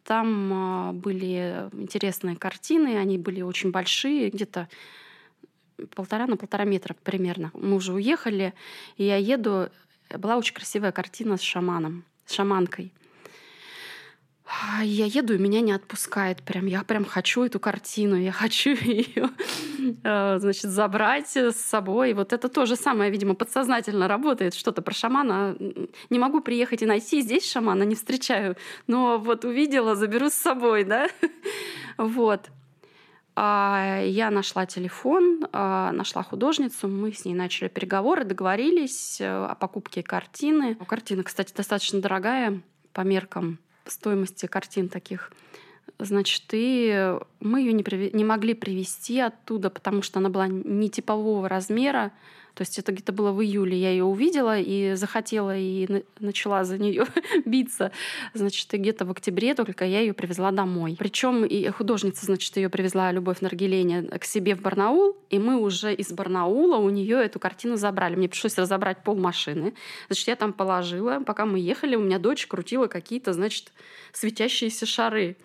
там 0.05 0.53
а, 0.53 0.93
были 0.93 1.69
интересные 1.73 2.37
картины, 2.37 2.99
они 2.99 3.19
были 3.19 3.43
очень 3.43 3.71
большие, 3.71 4.31
где-то 4.31 4.69
полтора 5.95 6.27
на 6.27 6.37
полтора 6.37 6.65
метра 6.65 6.95
примерно. 7.03 7.51
Мы 7.55 7.77
уже 7.77 7.93
уехали, 7.93 8.55
и 8.97 9.05
я 9.05 9.17
еду. 9.17 9.69
Была 10.11 10.37
очень 10.37 10.55
красивая 10.55 10.93
картина 10.93 11.37
с 11.37 11.43
шаманом, 11.43 12.05
с 12.27 12.33
шаманкой– 12.33 12.93
я 14.83 15.07
еду, 15.07 15.35
и 15.35 15.39
меня 15.39 15.61
не 15.61 15.73
отпускает. 15.73 16.43
Прям, 16.43 16.67
я 16.67 16.83
прям 16.85 17.05
хочу 17.05 17.45
эту 17.45 17.59
картину, 17.59 18.17
я 18.17 18.31
хочу 18.33 18.71
ее 18.81 19.31
э, 20.03 20.39
значит, 20.39 20.71
забрать 20.71 21.37
с 21.37 21.57
собой. 21.57 22.13
Вот 22.13 22.33
это 22.33 22.49
то 22.49 22.67
же 22.67 22.77
самое, 22.77 23.11
видимо, 23.11 23.35
подсознательно 23.35 24.07
работает. 24.07 24.55
Что-то 24.55 24.83
про 24.83 24.93
шамана. 24.93 25.57
Не 26.11 26.19
могу 26.19 26.41
приехать 26.41 26.83
и 26.83 26.87
найти 26.87 27.23
здесь 27.23 27.51
шамана, 27.51 27.85
не 27.85 27.95
встречаю. 27.95 28.57
Но 28.87 29.19
вот 29.19 29.45
увидела, 29.45 29.95
заберу 29.95 30.29
с 30.29 30.35
собой, 30.35 30.85
да? 30.85 31.09
Вот. 31.97 32.51
А, 33.37 34.01
я 34.05 34.31
нашла 34.31 34.65
телефон, 34.65 35.47
а, 35.53 35.91
нашла 35.93 36.23
художницу, 36.23 36.87
мы 36.89 37.13
с 37.13 37.25
ней 37.25 37.35
начали 37.35 37.69
переговоры, 37.69 38.25
договорились 38.25 39.21
э, 39.21 39.27
о 39.27 39.55
покупке 39.57 40.03
картины. 40.03 40.77
Картина, 40.77 41.25
кстати, 41.25 41.53
достаточно 41.53 42.01
дорогая 42.01 42.61
по 42.93 43.01
меркам 43.01 43.59
стоимости 43.87 44.47
картин 44.47 44.89
таких. 44.89 45.33
Значит, 45.99 46.45
и 46.53 47.19
мы 47.41 47.61
ее 47.61 47.73
не, 47.73 47.83
приви- 47.83 48.15
не 48.15 48.25
могли 48.25 48.55
привезти 48.55 49.21
оттуда, 49.21 49.69
потому 49.69 50.03
что 50.03 50.21
она 50.21 50.29
была 50.29 50.47
не 50.49 50.89
типового 50.89 51.49
размера. 51.49 52.13
То 52.55 52.63
есть 52.63 52.79
это 52.79 52.93
где-то 52.93 53.13
было 53.13 53.33
в 53.33 53.43
июле. 53.43 53.77
Я 53.77 53.91
ее 53.91 54.05
увидела 54.05 54.59
и 54.59 54.95
захотела 54.95 55.57
и 55.57 56.05
начала 56.21 56.65
за 56.65 56.79
нее 56.79 57.07
биться. 57.45 57.91
Значит, 58.33 58.73
и 58.75 58.77
где-то 58.77 59.05
в 59.05 59.11
октябре 59.11 59.55
только 59.55 59.85
я 59.85 60.01
ее 60.01 60.13
привезла 60.13 60.53
домой. 60.53 60.97
Причем 60.99 61.45
и 61.45 61.69
художница, 61.71 62.27
значит, 62.27 62.57
ее 62.57 62.69
привезла 62.69 63.11
Любовь 63.11 63.41
Наргилене 63.41 64.03
к 64.03 64.25
себе 64.25 64.55
в 64.55 64.63
Барнаул, 64.63 65.17
и 65.31 65.39
мы 65.39 65.61
уже 65.61 65.93
из 65.93 66.13
Барнаула 66.13 66.77
у 66.77 66.91
нее 66.91 67.25
эту 67.25 67.41
картину 67.41 67.77
забрали. 67.77 68.15
Мне 68.15 68.29
пришлось 68.29 68.57
разобрать 68.57 69.03
пол 69.03 69.17
машины. 69.17 69.75
Значит, 70.07 70.29
я 70.29 70.37
там 70.37 70.53
положила. 70.53 71.21
Пока 71.27 71.47
мы 71.47 71.59
ехали, 71.59 71.97
у 71.97 72.01
меня 72.01 72.19
дочь 72.19 72.47
крутила 72.47 72.87
какие-то, 72.87 73.33
значит, 73.33 73.73
светящиеся 74.13 74.87
шары. 74.87 75.37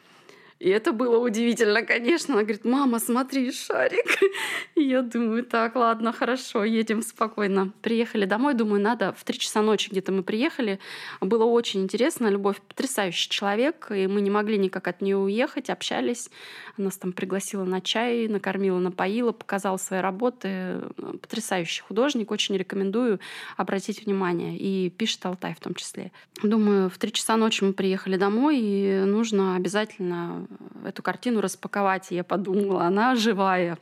И 0.59 0.67
это 0.67 0.91
было 0.91 1.17
удивительно, 1.17 1.83
конечно. 1.83 2.33
Она 2.33 2.43
говорит, 2.43 2.65
мама, 2.65 2.99
смотри, 2.99 3.51
шарик. 3.51 4.19
И 4.75 4.83
я 4.83 5.01
думаю, 5.01 5.45
так, 5.45 5.75
ладно, 5.75 6.11
хорошо, 6.11 6.65
едем 6.65 7.01
спокойно. 7.01 7.71
Приехали 7.81 8.25
домой, 8.25 8.55
думаю, 8.55 8.81
надо. 8.81 9.13
В 9.13 9.23
три 9.23 9.39
часа 9.39 9.61
ночи 9.61 9.89
где-то 9.89 10.11
мы 10.11 10.21
приехали. 10.21 10.79
Было 11.21 11.45
очень 11.45 11.83
интересно. 11.83 12.27
Любовь 12.27 12.59
потрясающий 12.67 13.29
человек, 13.29 13.87
и 13.89 14.07
мы 14.07 14.19
не 14.19 14.29
могли 14.29 14.57
никак 14.57 14.87
от 14.89 15.01
нее 15.01 15.15
уехать, 15.15 15.69
общались. 15.69 16.29
Она 16.77 16.85
нас 16.85 16.97
там 16.97 17.13
пригласила 17.13 17.63
на 17.63 17.79
чай, 17.79 18.27
накормила, 18.27 18.79
напоила, 18.79 19.31
показала 19.31 19.77
свои 19.77 20.01
работы. 20.01 20.81
Потрясающий 21.21 21.83
художник, 21.83 22.31
очень 22.31 22.57
рекомендую 22.57 23.21
обратить 23.55 24.05
внимание. 24.05 24.57
И 24.57 24.89
пишет 24.89 25.25
Алтай 25.25 25.55
в 25.55 25.61
том 25.61 25.73
числе. 25.73 26.11
Думаю, 26.43 26.89
в 26.89 26.97
три 26.97 27.13
часа 27.13 27.37
ночи 27.37 27.63
мы 27.63 27.71
приехали 27.71 28.17
домой, 28.17 28.57
и 28.59 29.03
нужно 29.05 29.55
обязательно 29.55 30.48
эту 30.85 31.03
картину 31.03 31.41
распаковать. 31.41 32.11
И 32.11 32.15
я 32.15 32.23
подумала, 32.23 32.83
она 32.83 33.15
живая. 33.15 33.77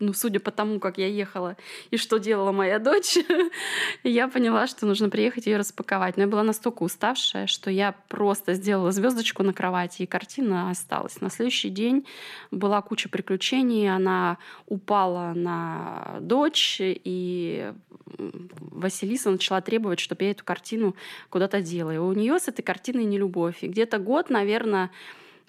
Ну, 0.00 0.14
судя 0.14 0.40
по 0.40 0.50
тому, 0.50 0.80
как 0.80 0.96
я 0.96 1.06
ехала 1.08 1.58
и 1.90 1.98
что 1.98 2.18
делала 2.18 2.52
моя 2.52 2.78
дочь, 2.78 3.18
я 4.02 4.28
поняла, 4.28 4.66
что 4.66 4.86
нужно 4.86 5.10
приехать 5.10 5.44
ее 5.44 5.58
распаковать. 5.58 6.16
Но 6.16 6.22
я 6.22 6.28
была 6.28 6.42
настолько 6.42 6.84
уставшая, 6.84 7.46
что 7.46 7.70
я 7.70 7.94
просто 8.08 8.54
сделала 8.54 8.92
звездочку 8.92 9.42
на 9.42 9.52
кровати, 9.52 10.02
и 10.02 10.06
картина 10.06 10.70
осталась. 10.70 11.20
На 11.20 11.28
следующий 11.28 11.68
день 11.68 12.06
была 12.50 12.80
куча 12.80 13.10
приключений. 13.10 13.94
Она 13.94 14.38
упала 14.66 15.34
на 15.34 16.16
дочь, 16.22 16.78
и 16.80 17.70
Василиса 18.16 19.30
начала 19.30 19.60
требовать, 19.60 20.00
чтобы 20.00 20.24
я 20.24 20.30
эту 20.30 20.44
картину 20.44 20.96
куда-то 21.28 21.60
делала. 21.60 21.94
И 21.94 21.98
у 21.98 22.12
нее 22.14 22.38
с 22.38 22.48
этой 22.48 22.62
картиной 22.62 23.04
не 23.04 23.18
любовь. 23.18 23.58
И 23.60 23.68
где-то 23.68 23.98
год, 23.98 24.30
наверное, 24.30 24.90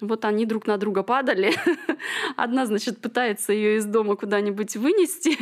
вот 0.02 0.24
они 0.24 0.44
друг 0.46 0.66
на 0.66 0.76
друга 0.76 1.02
падали. 1.02 1.54
Одна, 2.36 2.66
значит, 2.66 3.00
пытается 3.00 3.52
ее 3.52 3.76
из 3.76 3.86
дома 3.86 4.16
куда-нибудь 4.16 4.76
вынести, 4.76 5.38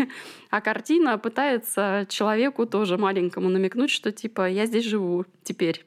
а 0.51 0.61
картина 0.61 1.18
пытается 1.18 2.07
человеку 2.09 2.66
тоже 2.66 2.99
маленькому 2.99 3.49
намекнуть, 3.49 3.90
что 3.90 4.12
типа 4.12 4.49
я 4.49 4.66
здесь 4.66 4.85
живу 4.85 5.25
теперь. 5.42 5.85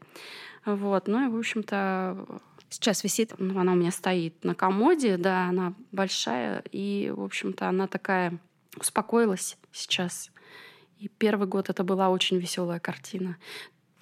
Вот. 0.66 1.08
Ну 1.08 1.28
и, 1.28 1.30
в 1.30 1.38
общем-то, 1.38 2.42
Сейчас 2.70 3.04
висит? 3.04 3.36
Ну, 3.38 3.60
она 3.60 3.74
у 3.74 3.76
меня 3.76 3.92
стоит 3.92 4.44
на 4.44 4.56
комоде, 4.56 5.18
да, 5.18 5.46
она 5.50 5.76
большая, 5.92 6.64
и, 6.72 7.14
в 7.16 7.22
общем-то, 7.22 7.70
она 7.70 7.86
такая 7.86 8.40
успокоилась 8.80 9.58
сейчас. 9.72 10.32
И 10.98 11.08
первый 11.08 11.48
год 11.48 11.70
это 11.70 11.84
была 11.84 12.10
очень 12.10 12.40
веселая 12.40 12.80
картина 12.80 13.38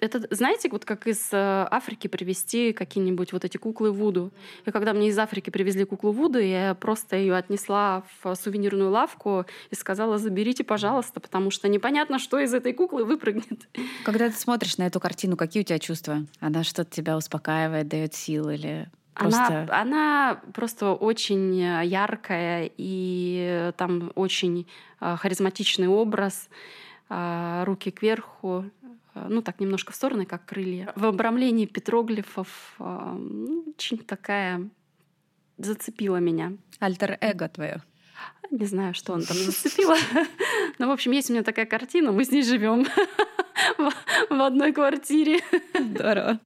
это, 0.01 0.27
знаете, 0.31 0.67
вот 0.69 0.83
как 0.83 1.05
из 1.05 1.29
э, 1.31 1.67
Африки 1.69 2.07
привезти 2.07 2.73
какие-нибудь 2.73 3.33
вот 3.33 3.45
эти 3.45 3.57
куклы 3.57 3.91
Вуду. 3.91 4.33
И 4.65 4.71
когда 4.71 4.93
мне 4.93 5.09
из 5.09 5.17
Африки 5.17 5.51
привезли 5.51 5.85
куклу 5.85 6.11
Вуду, 6.11 6.39
я 6.39 6.73
просто 6.73 7.15
ее 7.15 7.35
отнесла 7.35 8.03
в 8.21 8.35
сувенирную 8.35 8.89
лавку 8.89 9.45
и 9.69 9.75
сказала, 9.75 10.17
заберите, 10.17 10.63
пожалуйста, 10.63 11.19
потому 11.19 11.51
что 11.51 11.67
непонятно, 11.69 12.17
что 12.17 12.39
из 12.39 12.51
этой 12.53 12.73
куклы 12.73 13.05
выпрыгнет. 13.05 13.69
Когда 14.03 14.29
ты 14.29 14.35
смотришь 14.35 14.77
на 14.77 14.87
эту 14.87 14.99
картину, 14.99 15.37
какие 15.37 15.61
у 15.61 15.65
тебя 15.65 15.77
чувства? 15.77 16.25
Она 16.39 16.63
что-то 16.63 16.89
тебя 16.89 17.15
успокаивает, 17.15 17.87
дает 17.87 18.13
сил 18.15 18.49
или 18.49 18.89
Просто... 19.13 19.67
Она, 19.69 19.81
она 19.81 20.41
просто 20.53 20.93
очень 20.93 21.59
яркая, 21.59 22.71
и 22.77 23.71
там 23.75 24.11
очень 24.15 24.65
э, 25.01 25.15
харизматичный 25.17 25.89
образ, 25.89 26.49
э, 27.09 27.63
руки 27.65 27.91
кверху, 27.91 28.65
Э, 28.80 28.80
ну 29.13 29.41
так 29.41 29.59
немножко 29.59 29.91
в 29.91 29.95
стороны, 29.95 30.25
как 30.25 30.45
крылья. 30.45 30.91
В 30.95 31.05
обрамлении 31.05 31.65
петроглифов 31.65 32.75
э, 32.79 32.83
ну, 32.83 33.65
очень 33.75 33.97
такая 33.97 34.69
зацепила 35.57 36.17
меня. 36.17 36.53
Альтер-эго 36.79 37.49
твое. 37.49 37.81
Не 38.51 38.65
знаю, 38.65 38.93
что 38.93 39.13
он 39.13 39.23
там 39.23 39.37
зацепило. 39.37 39.95
Но, 40.79 40.87
в 40.87 40.91
общем, 40.91 41.11
есть 41.11 41.29
у 41.29 41.33
меня 41.33 41.43
такая 41.43 41.65
картина, 41.65 42.11
мы 42.11 42.25
с 42.25 42.31
ней 42.31 42.43
живем 42.43 42.85
в 44.29 44.41
одной 44.41 44.73
квартире. 44.73 45.39
Здорово. 45.73 46.39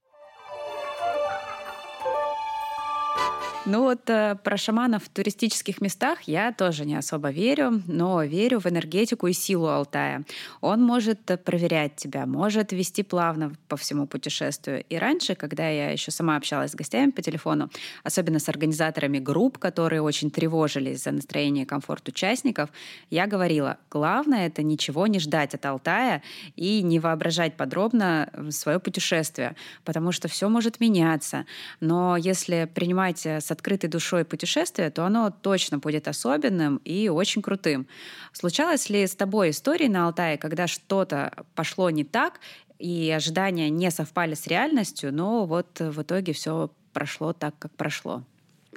Ну 3.68 3.82
вот 3.82 4.08
э, 4.10 4.36
про 4.44 4.56
шаманов 4.56 5.02
в 5.02 5.08
туристических 5.08 5.80
местах 5.80 6.22
я 6.22 6.52
тоже 6.52 6.84
не 6.84 6.94
особо 6.94 7.30
верю, 7.30 7.82
но 7.88 8.22
верю 8.22 8.60
в 8.60 8.66
энергетику 8.66 9.26
и 9.26 9.32
силу 9.32 9.66
Алтая. 9.66 10.22
Он 10.60 10.80
может 10.80 11.28
э, 11.32 11.36
проверять 11.36 11.96
тебя, 11.96 12.26
может 12.26 12.70
вести 12.70 13.02
плавно 13.02 13.56
по 13.66 13.76
всему 13.76 14.06
путешествию. 14.06 14.84
И 14.88 14.96
раньше, 14.96 15.34
когда 15.34 15.68
я 15.68 15.90
еще 15.90 16.12
сама 16.12 16.36
общалась 16.36 16.70
с 16.70 16.74
гостями 16.76 17.10
по 17.10 17.22
телефону, 17.22 17.68
особенно 18.04 18.38
с 18.38 18.48
организаторами 18.48 19.18
групп, 19.18 19.58
которые 19.58 20.00
очень 20.00 20.30
тревожились 20.30 21.02
за 21.02 21.10
настроение 21.10 21.64
и 21.64 21.66
комфорт 21.66 22.06
участников, 22.06 22.70
я 23.10 23.26
говорила, 23.26 23.78
главное 23.90 24.46
это 24.46 24.62
ничего 24.62 25.08
не 25.08 25.18
ждать 25.18 25.54
от 25.54 25.66
Алтая 25.66 26.22
и 26.54 26.82
не 26.82 27.00
воображать 27.00 27.56
подробно 27.56 28.30
свое 28.50 28.78
путешествие, 28.78 29.56
потому 29.84 30.12
что 30.12 30.28
все 30.28 30.48
может 30.48 30.78
меняться. 30.78 31.46
Но 31.80 32.16
если 32.16 32.70
принимать 32.72 33.26
с 33.26 33.55
открытой 33.56 33.90
душой 33.90 34.24
путешествие, 34.24 34.90
то 34.90 35.04
оно 35.04 35.30
точно 35.30 35.78
будет 35.78 36.08
особенным 36.08 36.76
и 36.84 37.08
очень 37.08 37.42
крутым. 37.42 37.86
Случалось 38.32 38.88
ли 38.90 39.06
с 39.06 39.16
тобой 39.16 39.50
истории 39.50 39.88
на 39.88 40.06
Алтае, 40.06 40.38
когда 40.38 40.66
что-то 40.66 41.44
пошло 41.54 41.90
не 41.90 42.04
так, 42.04 42.40
и 42.78 43.10
ожидания 43.10 43.70
не 43.70 43.90
совпали 43.90 44.34
с 44.34 44.46
реальностью, 44.46 45.12
но 45.12 45.46
вот 45.46 45.80
в 45.80 46.02
итоге 46.02 46.32
все 46.32 46.70
прошло 46.92 47.32
так, 47.32 47.58
как 47.58 47.72
прошло? 47.72 48.22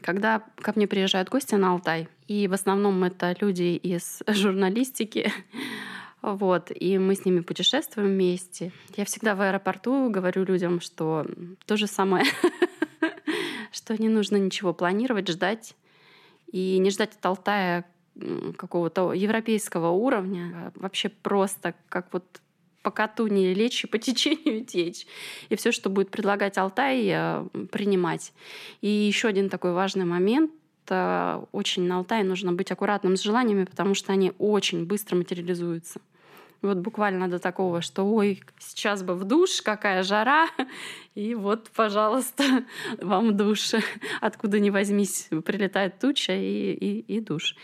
Когда 0.02 0.44
ко 0.56 0.74
мне 0.76 0.88
приезжают 0.88 1.30
гости 1.30 1.56
на 1.56 1.74
Алтай, 1.74 2.08
и 2.28 2.48
в 2.48 2.54
основном 2.54 3.04
это 3.04 3.36
люди 3.39 3.76
из 3.76 4.22
журналистики, 4.28 5.32
вот, 6.22 6.72
и 6.74 6.98
мы 6.98 7.15
с 7.15 7.26
ними 7.26 7.42
путешествуем 7.42 8.10
вместе. 8.10 8.72
Я 8.96 9.06
всегда 9.06 9.36
в 9.36 9.42
аэропорту 9.42 10.10
говорю 10.10 10.46
людям, 10.46 10.80
что 10.80 11.26
то 11.65 11.76
же 11.76 11.88
самое, 11.88 12.26
что 13.89 13.99
не 13.99 14.10
нужно 14.10 14.38
ничего 14.38 14.71
планировать, 14.71 15.28
ждать. 15.28 15.75
И 16.52 16.78
не 16.78 16.91
ждать 16.91 17.15
от 17.15 17.25
Алтая 17.25 17.86
какого-то 18.56 19.13
европейского 19.13 19.89
уровня, 19.89 20.52
а 20.54 20.71
вообще 20.75 21.10
просто 21.10 21.73
как 21.89 22.08
вот 22.12 22.23
по 22.84 22.91
коту 22.91 23.28
не 23.28 23.54
лечь 23.54 23.84
и 23.84 23.88
по 23.88 23.97
течению 24.08 24.63
течь. 24.63 25.08
И 25.49 25.56
все, 25.56 25.71
что 25.71 25.89
будет 25.89 26.12
предлагать 26.12 26.58
Алтай, 26.60 27.08
э, 27.08 27.45
принимать. 27.71 28.32
И 28.82 28.88
еще 28.88 29.28
один 29.28 29.49
такой 29.49 29.73
важный 29.73 30.06
момент 30.06 30.52
очень 31.52 31.84
на 31.84 31.97
Алтае 31.97 32.23
нужно 32.23 32.52
быть 32.52 32.71
аккуратным 32.71 33.15
с 33.15 33.21
желаниями, 33.21 33.65
потому 33.65 33.93
что 33.93 34.12
они 34.12 34.34
очень 34.39 34.86
быстро 34.86 35.17
материализуются. 35.17 36.02
Вот 36.62 36.78
буквально 36.78 37.30
до 37.30 37.39
такого, 37.39 37.82
что 37.82 38.04
ой, 38.04 38.43
сейчас 38.60 39.02
бы 39.02 39.15
в 39.15 39.24
душ, 39.24 39.62
какая 39.62 40.04
жара, 40.04 40.48
и 41.15 41.36
вот, 41.36 41.69
пожалуйста, 41.76 42.43
вам 43.02 43.38
душ. 43.38 43.72
Откуда 44.22 44.60
ни 44.60 44.69
возьмись, 44.69 45.30
прилетает 45.45 46.00
туча 46.00 46.34
и, 46.34 46.74
и, 46.74 47.00
и 47.00 47.19
душ. 47.22 47.56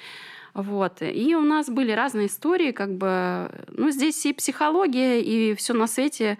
Вот. 0.54 1.02
И 1.02 1.36
у 1.36 1.42
нас 1.42 1.70
были 1.70 1.92
разные 1.92 2.28
истории, 2.28 2.72
как 2.72 2.96
бы, 2.96 3.52
ну, 3.70 3.92
здесь 3.92 4.26
и 4.26 4.32
психология, 4.32 5.22
и 5.22 5.54
все 5.56 5.74
на 5.74 5.86
свете 5.86 6.38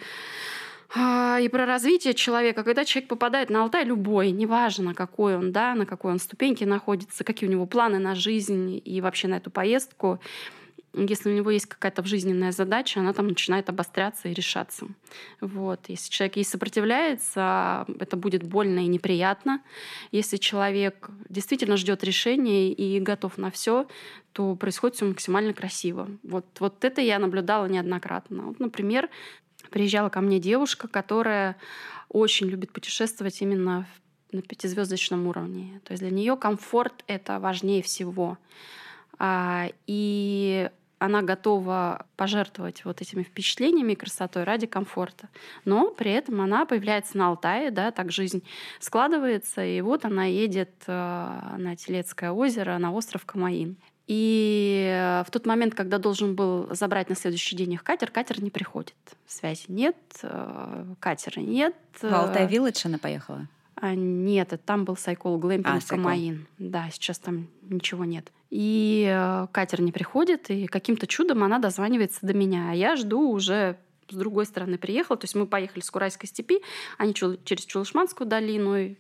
а, 0.96 1.40
и 1.42 1.50
про 1.50 1.66
развитие 1.66 2.14
человека. 2.14 2.64
Когда 2.64 2.86
человек 2.86 3.10
попадает 3.10 3.50
на 3.50 3.64
Алтай, 3.64 3.84
любой, 3.84 4.32
неважно, 4.32 4.94
какой 4.94 5.36
он, 5.36 5.52
да, 5.52 5.76
на 5.76 5.86
какой 5.86 6.14
он 6.14 6.20
ступеньке 6.20 6.66
находится, 6.66 7.26
какие 7.26 7.50
у 7.50 7.52
него 7.52 7.66
планы 7.66 8.00
на 8.00 8.16
жизнь 8.16 8.82
и 8.84 9.02
вообще 9.02 9.28
на 9.28 9.36
эту 9.36 9.52
поездку, 9.52 10.22
если 10.96 11.30
у 11.30 11.34
него 11.34 11.52
есть 11.52 11.66
какая-то 11.66 12.04
жизненная 12.06 12.52
задача, 12.52 13.00
она 13.00 13.14
там 13.14 13.28
начинает 13.28 13.70
обостряться 13.70 14.30
и 14.30 14.34
решаться. 14.34 14.88
Вот. 15.42 15.82
Если 15.88 16.10
человек 16.10 16.38
ей 16.38 16.46
сопротивляется, 16.46 17.86
это 18.00 18.16
будет 18.16 18.44
больно 18.44 18.80
и 18.80 18.88
неприятно. 18.88 19.62
Если 20.12 20.38
человек 20.38 21.10
действительно 21.30 21.78
ждет 21.78 22.04
решения 22.04 22.72
и 22.72 23.00
готов 23.00 23.38
на 23.38 23.52
все, 23.52 23.88
то 24.32 24.56
происходит 24.56 24.96
все 24.96 25.06
максимально 25.06 25.54
красиво. 25.54 26.10
Вот, 26.24 26.46
вот 26.60 26.84
это 26.84 27.02
я 27.02 27.20
наблюдала 27.20 27.66
неоднократно. 27.68 28.44
Вот, 28.44 28.60
например, 28.60 29.10
приезжала 29.70 30.10
ко 30.10 30.22
мне 30.22 30.40
девушка, 30.40 30.88
которая 30.88 31.58
очень 32.10 32.48
любит 32.48 32.72
путешествовать 32.72 33.42
именно 33.42 33.88
на 34.32 34.42
пятизвездочном 34.42 35.28
уровне. 35.28 35.82
То 35.84 35.94
есть 35.94 36.02
для 36.02 36.12
нее 36.12 36.38
комфорт 36.38 37.04
это 37.08 37.40
важнее 37.40 37.82
всего. 37.82 38.38
А, 39.18 39.70
и 39.88 40.70
она 41.00 41.22
готова 41.22 42.06
пожертвовать 42.16 42.86
вот 42.86 43.02
этими 43.02 43.24
впечатлениями 43.24 43.94
и 43.94 43.96
красотой 43.96 44.44
ради 44.44 44.68
комфорта. 44.68 45.30
Но 45.66 45.90
при 45.90 46.12
этом 46.12 46.42
она 46.42 46.66
появляется 46.66 47.18
на 47.18 47.30
Алтае, 47.30 47.72
да, 47.72 47.92
так 47.92 48.12
жизнь 48.12 48.44
складывается, 48.80 49.64
и 49.64 49.82
вот 49.82 50.06
она 50.06 50.26
едет 50.26 50.72
э, 50.88 51.56
на 51.58 51.76
Телецкое 51.76 52.32
озеро, 52.32 52.78
на 52.78 52.92
остров 52.92 53.26
Камаин. 53.26 53.78
И 54.08 55.22
в 55.26 55.32
тот 55.32 55.48
момент, 55.48 55.74
когда 55.74 55.98
должен 55.98 56.36
был 56.36 56.68
забрать 56.72 57.10
на 57.10 57.16
следующий 57.16 57.56
день 57.56 57.74
их 57.74 57.84
катер, 57.84 58.12
катер 58.12 58.42
не 58.42 58.52
приходит. 58.52 58.96
Связи 59.26 59.66
нет, 59.68 59.98
э, 60.22 60.86
катера 61.00 61.40
нет. 61.40 61.76
В 62.00 62.14
Алтай 62.14 62.48
Вилледж 62.48 62.86
она 62.86 63.00
поехала? 63.00 63.48
А, 63.86 63.94
нет, 63.94 64.60
там 64.66 64.84
был 64.84 64.98
Сайкол 64.98 65.38
Глэмпинг 65.38 65.84
а, 65.84 65.88
Камаин. 65.88 66.48
Да, 66.58 66.90
сейчас 66.92 67.20
там 67.20 67.48
ничего 67.62 68.04
нет. 68.04 68.32
И 68.50 69.08
э, 69.08 69.48
катер 69.52 69.82
не 69.82 69.92
приходит, 69.92 70.50
и 70.50 70.66
каким-то 70.66 71.06
чудом 71.06 71.44
она 71.44 71.60
дозванивается 71.60 72.26
до 72.26 72.34
меня. 72.34 72.72
А 72.72 72.74
я 72.74 72.96
жду 72.96 73.30
уже 73.30 73.78
с 74.10 74.16
другой 74.16 74.48
стороны 74.48 74.80
приехала. 74.80 75.18
То 75.18 75.26
есть 75.26 75.36
мы 75.36 75.46
поехали 75.46 75.84
с 75.84 75.92
Курайской 75.92 76.28
степи, 76.28 76.62
они 76.98 77.14
через 77.14 77.64
Чулышманскую 77.66 78.28
долину 78.28 78.96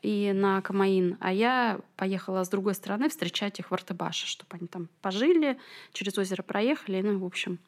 и 0.00 0.32
на 0.32 0.62
Камаин. 0.62 1.16
А 1.18 1.32
я 1.32 1.80
поехала 1.96 2.44
с 2.44 2.48
другой 2.48 2.74
стороны 2.74 3.08
встречать 3.08 3.58
их 3.58 3.72
в 3.72 3.74
Артыбаше, 3.74 4.28
чтобы 4.28 4.50
они 4.52 4.68
там 4.68 4.88
пожили, 5.02 5.58
через 5.92 6.16
озеро 6.16 6.44
проехали. 6.44 7.00
Ну, 7.00 7.18
в 7.18 7.24
общем, 7.24 7.58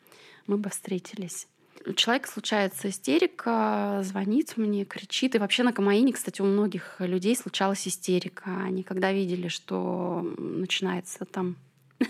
мы 0.47 0.59
бы 0.59 0.71
встретились 0.71 1.49
человек 1.97 2.27
случается 2.27 2.89
истерика, 2.89 4.01
звонит 4.03 4.57
мне, 4.57 4.85
кричит. 4.85 5.35
И 5.35 5.39
вообще 5.39 5.63
на 5.63 5.73
Камаине, 5.73 6.13
кстати, 6.13 6.41
у 6.41 6.45
многих 6.45 6.97
людей 6.99 7.37
случалась 7.37 7.87
истерика. 7.87 8.51
Они 8.65 8.83
когда 8.83 9.13
видели, 9.13 9.49
что 9.49 10.23
начинается 10.39 11.25
там 11.25 11.57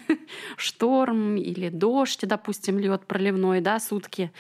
шторм 0.57 1.37
или 1.37 1.69
дождь, 1.69 2.27
допустим, 2.27 2.79
лед 2.79 3.07
проливной, 3.07 3.61
да, 3.61 3.81
сутки, 3.81 4.33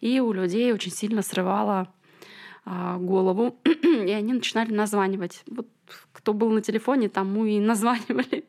и 0.00 0.20
у 0.20 0.32
людей 0.32 0.72
очень 0.72 0.92
сильно 0.92 1.22
срывало 1.22 1.88
а, 2.64 2.98
голову, 2.98 3.58
и 3.64 4.10
они 4.10 4.32
начинали 4.32 4.72
названивать. 4.72 5.42
Вот 5.46 5.68
кто 6.12 6.32
был 6.32 6.50
на 6.50 6.62
телефоне, 6.62 7.08
тому 7.08 7.44
и 7.44 7.58
названивали. 7.60 8.44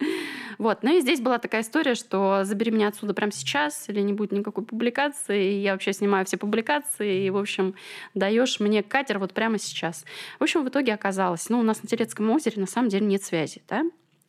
Вот. 0.57 0.83
Ну 0.83 0.97
и 0.97 1.01
здесь 1.01 1.21
была 1.21 1.37
такая 1.37 1.61
история, 1.61 1.95
что 1.95 2.43
забери 2.43 2.71
меня 2.71 2.87
отсюда 2.87 3.13
прямо 3.13 3.31
сейчас, 3.31 3.89
или 3.89 4.01
не 4.01 4.13
будет 4.13 4.31
никакой 4.31 4.63
публикации. 4.63 5.53
И 5.53 5.61
я 5.61 5.73
вообще 5.73 5.93
снимаю 5.93 6.25
все 6.25 6.37
публикации, 6.37 7.25
и, 7.25 7.29
в 7.29 7.37
общем, 7.37 7.75
даешь 8.13 8.59
мне 8.59 8.83
катер 8.83 9.19
вот 9.19 9.33
прямо 9.33 9.59
сейчас. 9.59 10.05
В 10.39 10.43
общем, 10.43 10.63
в 10.63 10.69
итоге 10.69 10.93
оказалось, 10.93 11.49
ну, 11.49 11.59
у 11.59 11.63
нас 11.63 11.83
на 11.83 11.89
Терецком 11.89 12.29
озере 12.31 12.59
на 12.59 12.67
самом 12.67 12.89
деле 12.89 13.05
нет 13.05 13.23
связи, 13.23 13.61
да? 13.67 13.83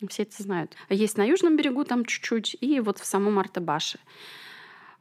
Все 0.08 0.22
это 0.22 0.42
знают. 0.42 0.76
Есть 0.90 1.16
на 1.18 1.24
южном 1.24 1.56
берегу 1.56 1.84
там 1.84 2.04
чуть-чуть, 2.04 2.56
и 2.60 2.78
вот 2.80 2.98
в 2.98 3.04
самом 3.04 3.38
Артебаше. 3.38 3.98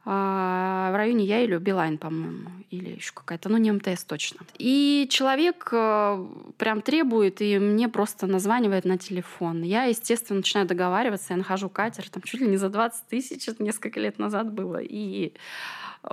А, 0.04 0.90
в 0.92 0.96
районе 0.96 1.24
я 1.24 1.42
или 1.42 1.56
Билайн, 1.58 1.98
по-моему, 1.98 2.50
или 2.70 2.96
еще 2.96 3.12
какая-то, 3.12 3.48
ну 3.48 3.58
не 3.58 3.72
МТС 3.72 4.04
точно. 4.04 4.40
И 4.58 5.06
человек 5.10 5.68
э, 5.72 6.26
прям 6.56 6.80
требует, 6.82 7.42
и 7.42 7.58
мне 7.58 7.88
просто 7.88 8.26
названивает 8.26 8.84
на 8.84 8.96
телефон. 8.96 9.62
Я, 9.62 9.84
естественно, 9.84 10.38
начинаю 10.38 10.66
договариваться, 10.66 11.34
я 11.34 11.36
нахожу 11.36 11.68
катер, 11.68 12.08
там 12.08 12.22
чуть 12.22 12.40
ли 12.40 12.46
не 12.46 12.56
за 12.56 12.70
20 12.70 13.06
тысяч, 13.08 13.48
это 13.48 13.62
несколько 13.62 14.00
лет 14.00 14.18
назад 14.18 14.52
было, 14.52 14.78
и 14.80 15.34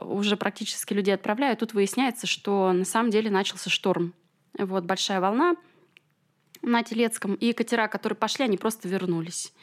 уже 0.02 0.36
практически 0.36 0.94
людей 0.94 1.14
отправляю. 1.14 1.56
Тут 1.58 1.74
выясняется, 1.74 2.28
что 2.28 2.72
на 2.74 2.86
самом 2.86 3.12
деле 3.12 3.30
начался 3.30 3.70
шторм. 3.70 4.14
Вот 4.58 4.86
большая 4.86 5.20
волна, 5.20 5.56
на 6.66 6.84
Телецком, 6.84 7.36
и 7.36 7.54
катера, 7.54 7.88
которые 7.88 8.18
пошли, 8.18 8.46
они 8.46 8.58
просто 8.58 8.88
вернулись. 8.88 9.54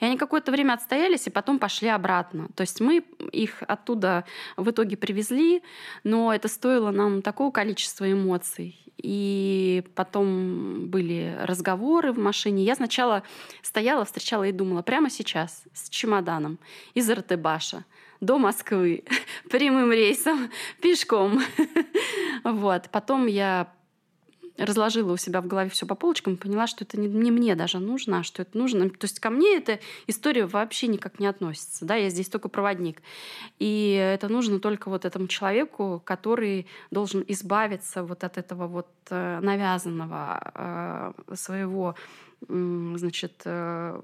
И 0.00 0.04
они 0.04 0.16
какое-то 0.16 0.52
время 0.52 0.74
отстоялись, 0.74 1.26
и 1.26 1.30
потом 1.30 1.58
пошли 1.58 1.88
обратно. 1.88 2.48
То 2.54 2.62
есть 2.62 2.80
мы 2.80 3.04
их 3.32 3.62
оттуда 3.66 4.24
в 4.56 4.70
итоге 4.70 4.96
привезли, 4.96 5.62
но 6.04 6.34
это 6.34 6.48
стоило 6.48 6.90
нам 6.90 7.22
такого 7.22 7.50
количества 7.50 8.10
эмоций. 8.10 8.78
И 8.96 9.84
потом 9.94 10.88
были 10.88 11.38
разговоры 11.42 12.12
в 12.12 12.18
машине. 12.18 12.64
Я 12.64 12.74
сначала 12.74 13.22
стояла, 13.62 14.04
встречала 14.04 14.44
и 14.44 14.52
думала, 14.52 14.82
прямо 14.82 15.08
сейчас 15.08 15.62
с 15.72 15.88
чемоданом 15.88 16.58
из 16.94 17.08
Артебаша 17.08 17.84
до 18.20 18.38
Москвы 18.38 19.04
прямым 19.50 19.92
рейсом, 19.92 20.50
пешком. 20.82 21.40
Вот. 22.44 22.88
Потом 22.90 23.26
я 23.26 23.72
разложила 24.58 25.12
у 25.12 25.16
себя 25.16 25.40
в 25.40 25.46
голове 25.46 25.70
все 25.70 25.86
по 25.86 25.94
полочкам 25.94 26.34
и 26.34 26.36
поняла, 26.36 26.66
что 26.66 26.84
это 26.84 26.98
не, 26.98 27.06
не 27.06 27.30
мне 27.30 27.54
даже 27.54 27.78
нужно, 27.78 28.20
а 28.20 28.22
что 28.22 28.42
это 28.42 28.58
нужно. 28.58 28.90
То 28.90 29.04
есть 29.04 29.20
ко 29.20 29.30
мне 29.30 29.56
эта 29.56 29.78
история 30.06 30.46
вообще 30.46 30.88
никак 30.88 31.18
не 31.20 31.26
относится. 31.26 31.84
Да? 31.84 31.94
Я 31.94 32.10
здесь 32.10 32.28
только 32.28 32.48
проводник. 32.48 33.02
И 33.58 33.92
это 33.92 34.28
нужно 34.28 34.60
только 34.60 34.88
вот 34.88 35.04
этому 35.04 35.28
человеку, 35.28 36.02
который 36.04 36.66
должен 36.90 37.24
избавиться 37.28 38.02
вот 38.02 38.24
от 38.24 38.38
этого 38.38 38.66
вот 38.66 38.88
э, 39.10 39.40
навязанного 39.40 41.14
э, 41.28 41.34
своего 41.34 41.94
значит, 42.48 43.42
э, 43.44 44.00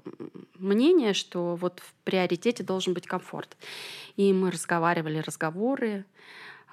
мнение, 0.58 1.14
что 1.14 1.54
вот 1.54 1.80
в 1.80 1.94
приоритете 2.04 2.64
должен 2.64 2.92
быть 2.92 3.06
комфорт. 3.06 3.56
И 4.16 4.32
мы 4.32 4.50
разговаривали 4.50 5.18
разговоры, 5.18 6.04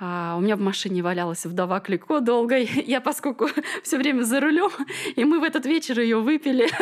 а, 0.04 0.36
у 0.36 0.42
меня 0.42 0.56
в 0.56 0.62
машине 0.62 1.04
валялась 1.04 1.46
вдова 1.46 1.80
Клико 1.80 2.22
долго. 2.22 2.58
Я, 2.88 3.02
поскольку 3.02 3.48
все 3.84 3.98
время 3.98 4.24
за 4.24 4.40
рулем, 4.40 4.72
и 5.16 5.24
мы 5.24 5.40
в 5.40 5.44
этот 5.44 5.66
вечер 5.66 6.00
ее 6.00 6.20
выпили. 6.20 6.68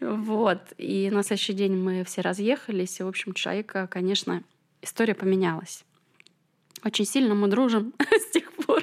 Вот. 0.00 0.60
И 0.76 1.10
на 1.10 1.22
следующий 1.22 1.52
день 1.54 1.76
мы 1.76 2.04
все 2.04 2.20
разъехались. 2.20 3.00
И, 3.00 3.02
в 3.02 3.08
общем, 3.08 3.32
человека, 3.32 3.86
конечно, 3.90 4.42
история 4.82 5.14
поменялась. 5.14 5.84
Очень 6.84 7.06
сильно 7.06 7.34
мы 7.34 7.48
дружим 7.48 7.94
с 8.10 8.30
тех 8.30 8.52
пор. 8.52 8.82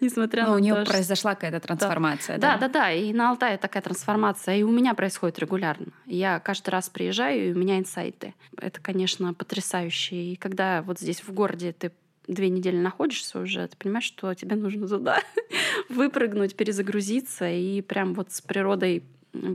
Несмотря 0.00 0.44
Но 0.44 0.50
на 0.50 0.56
у 0.56 0.58
нее 0.58 0.74
то, 0.74 0.84
что- 0.84 0.92
произошла 0.92 1.34
какая-то 1.34 1.60
трансформация. 1.60 2.38
Да, 2.38 2.56
да, 2.58 2.68
да. 2.68 2.92
И 2.92 3.12
на 3.12 3.30
Алтае 3.30 3.56
такая 3.56 3.82
трансформация. 3.82 4.56
И 4.56 4.62
у 4.62 4.70
меня 4.70 4.94
происходит 4.94 5.38
регулярно. 5.38 5.92
Я 6.06 6.40
каждый 6.40 6.70
раз 6.70 6.90
приезжаю, 6.90 7.48
и 7.48 7.52
у 7.52 7.56
меня 7.58 7.78
инсайты. 7.78 8.34
Это, 8.58 8.80
конечно, 8.80 9.32
потрясающе. 9.32 10.16
И 10.16 10.36
когда 10.36 10.82
вот 10.82 10.98
здесь 10.98 11.20
в 11.22 11.32
городе 11.32 11.72
ты 11.72 11.92
две 12.26 12.48
недели 12.48 12.76
находишься 12.76 13.40
уже, 13.40 13.66
ты 13.68 13.76
понимаешь, 13.76 14.04
что 14.04 14.34
тебе 14.34 14.56
нужно 14.56 14.88
туда 14.88 15.20
выпрыгнуть, 15.88 16.56
перезагрузиться 16.56 17.50
и 17.50 17.80
прям 17.82 18.14
вот 18.14 18.32
с 18.32 18.40
природой 18.40 19.04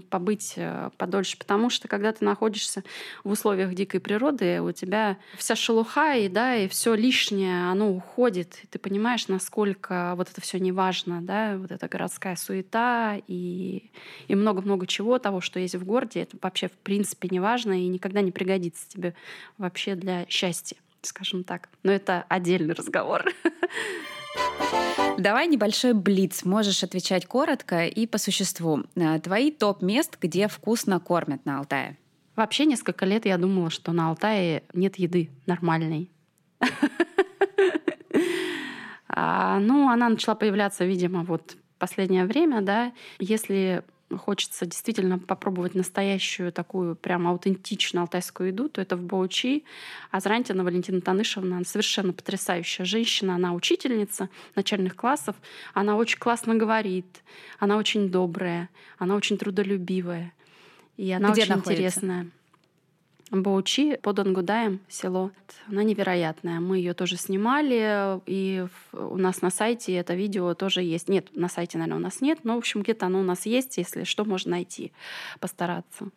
побыть 0.10 0.53
э, 0.58 0.89
подольше, 0.97 1.38
потому 1.38 1.69
что 1.69 1.88
когда 1.88 2.12
ты 2.12 2.25
находишься 2.25 2.84
в 3.23 3.32
условиях 3.32 3.73
дикой 3.73 3.99
природы, 3.99 4.62
у 4.62 4.71
тебя 4.71 5.17
вся 5.38 5.55
шелуха 5.55 6.15
и 6.15 6.27
да 6.27 6.55
и 6.55 6.67
все 6.67 6.93
лишнее, 6.95 7.69
оно 7.69 7.91
уходит, 7.91 8.60
и 8.63 8.67
ты 8.67 8.79
понимаешь, 8.79 9.27
насколько 9.27 10.13
вот 10.17 10.29
это 10.29 10.41
все 10.41 10.60
не 10.60 10.71
важно, 10.71 11.21
да, 11.21 11.58
вот 11.58 11.71
эта 11.71 11.88
городская 11.88 12.36
суета 12.36 13.21
и 13.27 13.89
и 14.27 14.36
много-много 14.36 14.86
чего 14.86 15.17
того, 15.19 15.41
что 15.41 15.60
есть 15.60 15.75
в 15.75 15.86
городе, 15.86 16.21
это 16.21 16.38
вообще 16.41 16.67
в 16.67 16.73
принципе 16.73 17.29
не 17.32 17.39
важно 17.39 17.82
и 17.82 17.88
никогда 17.88 18.21
не 18.21 18.32
пригодится 18.32 18.88
тебе 18.88 19.15
вообще 19.58 19.95
для 19.95 20.25
счастья, 20.27 20.77
скажем 21.01 21.43
так. 21.43 21.69
Но 21.83 21.91
это 21.91 22.25
отдельный 22.29 22.73
разговор. 22.73 23.25
Давай 25.17 25.47
небольшой 25.47 25.93
блиц. 25.93 26.45
Можешь 26.45 26.83
отвечать 26.83 27.25
коротко 27.25 27.85
и 27.85 28.07
по 28.07 28.17
существу. 28.17 28.83
Э, 28.95 29.19
Твои 29.19 29.51
топ 29.51 29.81
мест, 29.81 30.17
где 30.21 30.47
вкусно 30.47 30.99
кормят 30.99 31.45
на 31.45 31.59
Алтае. 31.59 31.97
Вообще 32.35 32.65
несколько 32.65 33.05
лет 33.05 33.25
я 33.25 33.38
думала, 33.38 33.69
что 33.69 33.91
на 33.91 34.09
Алтае 34.09 34.63
нет 34.73 34.97
еды 34.97 35.29
нормальной. 35.45 36.09
А, 39.12 39.59
Ну, 39.59 39.89
она 39.89 40.07
начала 40.07 40.35
появляться, 40.35 40.85
видимо, 40.85 41.23
вот 41.23 41.57
в 41.75 41.79
последнее 41.79 42.25
время, 42.25 42.62
да. 42.62 42.93
Если 43.17 43.83
хочется 44.17 44.65
действительно 44.65 45.19
попробовать 45.19 45.76
настоящую 45.76 46.52
такую 46.52 46.95
прям 46.95 47.28
аутентичную 47.28 48.02
алтайскую 48.04 48.50
еду, 48.50 48.69
то 48.69 48.82
это 48.82 48.95
в 48.95 49.02
Баучи. 49.04 49.63
А 50.12 50.19
Зрантина 50.19 50.63
Валентина 50.63 51.02
Танышевна, 51.02 51.58
она 51.58 51.65
совершенно 51.65 52.13
потрясающая 52.13 52.86
женщина. 52.86 53.36
Она 53.36 53.54
учительница 53.54 54.30
начальных 54.56 54.95
классов. 54.95 55.36
Она 55.74 55.95
очень 55.95 56.19
классно 56.19 56.56
говорит. 56.56 57.06
Она 57.60 57.78
очень 57.78 58.10
добрая. 58.10 58.69
Она 58.98 59.15
очень 59.15 59.38
трудолюбивая. 59.38 60.34
И 60.98 61.12
она 61.12 61.32
Где 61.32 61.41
очень 61.43 61.50
находится? 61.56 61.74
интересная. 61.74 62.28
Баучи 63.31 63.97
под 64.01 64.19
Ангудаем 64.19 64.79
село. 64.87 65.31
Она 65.67 65.83
невероятная. 65.83 66.59
Мы 66.59 66.77
ее 66.77 66.93
тоже 66.93 67.15
снимали, 67.15 68.19
и 68.25 68.65
у 68.93 69.17
нас 69.17 69.41
на 69.41 69.51
сайте 69.51 69.93
это 69.93 70.15
видео 70.15 70.53
тоже 70.55 70.81
есть. 70.81 71.09
Нет, 71.09 71.27
на 71.35 71.47
сайте, 71.47 71.77
наверное, 71.77 71.99
у 71.99 72.03
нас 72.03 72.21
нет, 72.21 72.39
но, 72.43 72.55
в 72.55 72.57
общем, 72.57 72.81
где-то 72.81 73.05
оно 73.05 73.19
у 73.19 73.23
нас 73.23 73.45
есть, 73.45 73.77
если 73.77 74.03
что, 74.03 74.25
можно 74.25 74.51
найти, 74.51 74.91
постараться. 75.39 76.09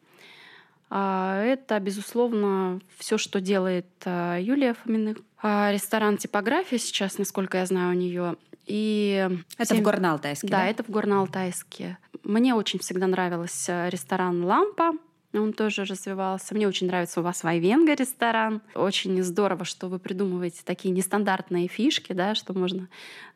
А, 0.95 1.43
Это, 1.43 1.81
безусловно, 1.81 2.81
все, 2.99 3.17
что 3.19 3.41
делает 3.41 3.87
а, 4.05 4.39
Юлия 4.39 4.75
Фоминых. 4.75 5.19
А, 5.43 5.73
Ресторан 5.73 6.19
«Типография» 6.19 6.79
сейчас, 6.79 7.19
насколько 7.19 7.59
я 7.59 7.67
знаю, 7.67 7.91
у 7.91 7.99
нее. 7.99 8.37
И 8.67 9.29
Это 9.57 9.75
всем- 9.75 9.83
в 9.83 9.89
Горно-Алтайске, 9.89 10.49
да, 10.49 10.59
да? 10.59 10.67
это 10.67 10.83
в 10.83 10.89
Горно-Алтайске. 10.89 11.97
Мне 12.25 12.55
очень 12.55 12.79
всегда 12.79 13.07
нравился 13.07 13.89
ресторан 13.89 14.45
«Лампа». 14.45 14.93
Он 15.35 15.53
тоже 15.53 15.85
развивался. 15.85 16.55
Мне 16.55 16.69
очень 16.69 16.87
нравится 16.87 17.21
у 17.21 17.23
вас 17.23 17.43
Вайвенга 17.43 17.95
ресторан. 17.95 18.61
Очень 18.75 19.23
здорово, 19.23 19.65
что 19.65 19.89
вы 19.89 19.99
придумываете 19.99 20.61
такие 20.65 20.93
нестандартные 20.93 21.69
фишки, 21.69 22.13
да, 22.13 22.35
что 22.35 22.53
можно 22.53 22.89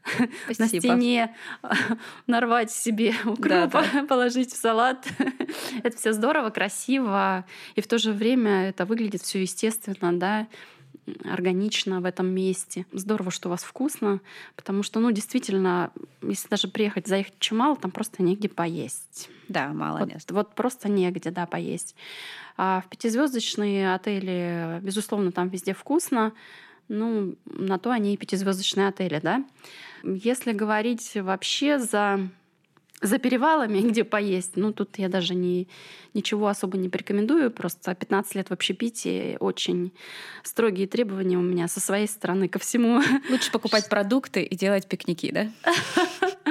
на 0.19 0.55
Спасибо. 0.55 0.81
стене 0.81 1.35
нарвать 2.27 2.71
себе 2.71 3.15
укропа, 3.25 3.83
положить 4.09 4.53
в 4.53 4.57
салат. 4.57 5.07
это 5.83 5.97
все 5.97 6.13
здорово, 6.13 6.51
красиво, 6.51 7.47
и 7.75 7.81
в 7.81 7.87
то 7.87 7.99
же 7.99 8.13
время 8.13 8.69
это 8.69 8.85
выглядит 8.85 9.23
все 9.23 9.41
естественно, 9.41 10.13
да, 10.19 10.47
органично 11.25 12.01
в 12.01 12.05
этом 12.05 12.27
месте. 12.27 12.87
Здорово, 12.93 13.31
что 13.31 13.49
у 13.49 13.51
вас 13.51 13.63
вкусно, 13.63 14.21
потому 14.57 14.83
что, 14.83 15.01
ну, 15.01 15.11
действительно, 15.13 15.91
если 16.23 16.49
даже 16.49 16.69
приехать, 16.69 17.07
заехать 17.07 17.35
в 17.37 17.41
Чемал, 17.41 17.77
там 17.77 17.91
просто 17.91 18.23
негде 18.23 18.49
поесть. 18.49 19.29
Да, 19.49 19.69
мало 19.69 20.01
Вот, 20.01 20.13
мест. 20.13 20.31
вот 20.31 20.55
просто 20.55 20.89
негде, 20.89 21.31
да, 21.31 21.47
поесть. 21.47 21.95
А 22.57 22.83
в 22.85 22.89
пятизвездочные 22.89 23.95
отели, 23.95 24.81
безусловно, 24.83 25.31
там 25.33 25.49
везде 25.49 25.75
вкусно. 25.75 26.33
Ну, 26.89 27.35
на 27.47 27.79
то 27.79 27.91
они 27.91 28.15
и 28.15 28.17
пятизвездочные 28.17 28.89
отели, 28.89 29.21
да. 29.23 29.45
Если 30.03 30.53
говорить 30.53 31.13
вообще 31.15 31.79
за 31.79 32.29
за 33.03 33.19
перевалами, 33.19 33.81
где 33.89 34.05
поесть, 34.05 34.57
ну, 34.57 34.73
тут 34.73 34.99
я 34.99 35.09
даже 35.09 35.35
не, 35.35 35.69
ничего 36.15 36.49
особо 36.49 36.77
не 36.79 36.89
порекомендую. 36.89 37.51
Просто 37.51 37.95
15 37.95 38.35
лет 38.35 38.49
в 38.49 38.53
общепитии, 38.53 39.37
очень 39.41 39.93
строгие 40.43 40.87
требования 40.87 41.39
у 41.39 41.43
меня 41.43 41.69
со 41.69 41.81
своей 41.81 42.09
стороны 42.09 42.49
ко 42.49 42.59
всему. 42.59 43.03
Лучше 43.31 43.51
покупать 43.53 43.89
продукты 43.89 44.43
и 44.43 44.57
делать 44.57 44.89
пикники, 44.89 45.31
да? 45.33 45.51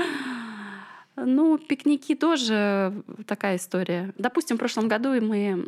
Ну, 1.17 1.57
пикники 1.57 2.13
тоже 2.13 2.93
такая 3.25 3.55
история. 3.55 4.13
Допустим, 4.17 4.57
в 4.57 4.59
прошлом 4.59 4.89
году 4.89 5.09
мы 5.21 5.65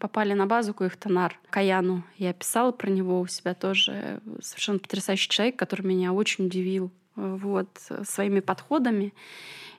попали 0.00 0.32
на 0.32 0.46
базу 0.46 0.72
Куихтанар, 0.72 1.38
Каяну. 1.50 2.02
Я 2.16 2.32
писала 2.32 2.72
про 2.72 2.88
него 2.88 3.20
у 3.20 3.26
себя 3.26 3.52
тоже. 3.52 4.20
Совершенно 4.40 4.78
потрясающий 4.78 5.28
человек, 5.28 5.56
который 5.56 5.82
меня 5.82 6.14
очень 6.14 6.46
удивил 6.46 6.90
э, 7.14 7.36
вот, 7.42 7.68
своими 8.04 8.40
подходами. 8.40 9.12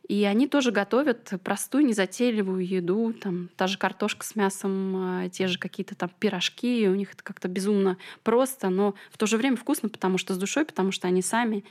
И 0.07 0.23
они 0.23 0.47
тоже 0.47 0.71
готовят 0.71 1.33
простую, 1.43 1.85
незатейливую 1.85 2.65
еду. 2.65 3.13
Там 3.13 3.49
та 3.57 3.67
же 3.67 3.77
картошка 3.77 4.25
с 4.25 4.35
мясом, 4.35 5.25
э, 5.25 5.29
те 5.29 5.47
же 5.47 5.59
какие-то 5.59 5.95
там 5.95 6.09
пирожки. 6.19 6.83
И 6.83 6.87
у 6.87 6.95
них 6.95 7.13
это 7.13 7.23
как-то 7.23 7.49
безумно 7.49 7.97
просто, 8.23 8.69
но 8.69 8.95
в 9.11 9.17
то 9.17 9.25
же 9.25 9.37
время 9.37 9.57
вкусно, 9.57 9.89
потому 9.89 10.17
что 10.17 10.33
с 10.33 10.37
душой, 10.37 10.63
потому 10.63 10.93
что 10.93 11.07
они 11.07 11.21
сами. 11.21 11.65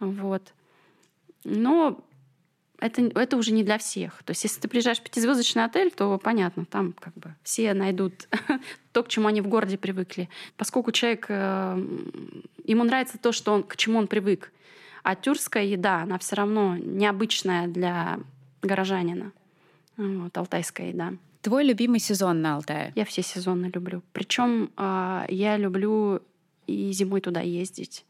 Вот. 0.00 0.54
Но 1.44 2.02
это, 2.80 3.02
это 3.02 3.36
уже 3.36 3.52
не 3.52 3.64
для 3.64 3.76
всех. 3.76 4.22
То 4.22 4.30
есть, 4.30 4.44
если 4.44 4.60
ты 4.60 4.68
приезжаешь 4.68 5.00
в 5.00 5.02
пятизвездочный 5.02 5.64
отель, 5.64 5.90
то 5.90 6.16
понятно, 6.18 6.64
там 6.64 6.94
как 6.98 7.12
бы 7.14 7.34
все 7.42 7.74
найдут 7.74 8.28
то, 8.92 9.02
к 9.02 9.08
чему 9.08 9.28
они 9.28 9.40
в 9.40 9.48
городе 9.48 9.76
привыкли. 9.76 10.30
Поскольку 10.56 10.92
человек, 10.92 11.26
э, 11.28 11.86
ему 12.64 12.84
нравится 12.84 13.18
то, 13.18 13.32
что 13.32 13.52
он, 13.52 13.62
к 13.62 13.76
чему 13.76 13.98
он 13.98 14.06
привык. 14.06 14.52
А 15.08 15.14
тюркская 15.14 15.64
еда, 15.64 16.02
она 16.02 16.18
все 16.18 16.36
равно 16.36 16.76
необычная 16.76 17.66
для 17.66 18.20
горожанина. 18.60 19.32
Вот, 19.96 20.36
алтайская 20.36 20.88
еда. 20.88 21.14
Твой 21.40 21.64
любимый 21.64 21.98
сезон 21.98 22.42
на 22.42 22.56
Алтае? 22.56 22.92
Я 22.94 23.06
все 23.06 23.22
сезоны 23.22 23.70
люблю. 23.74 24.02
Причем 24.12 24.70
я 24.76 25.56
люблю 25.56 26.20
и 26.66 26.92
зимой 26.92 27.22
туда 27.22 27.40
ездить. 27.40 28.04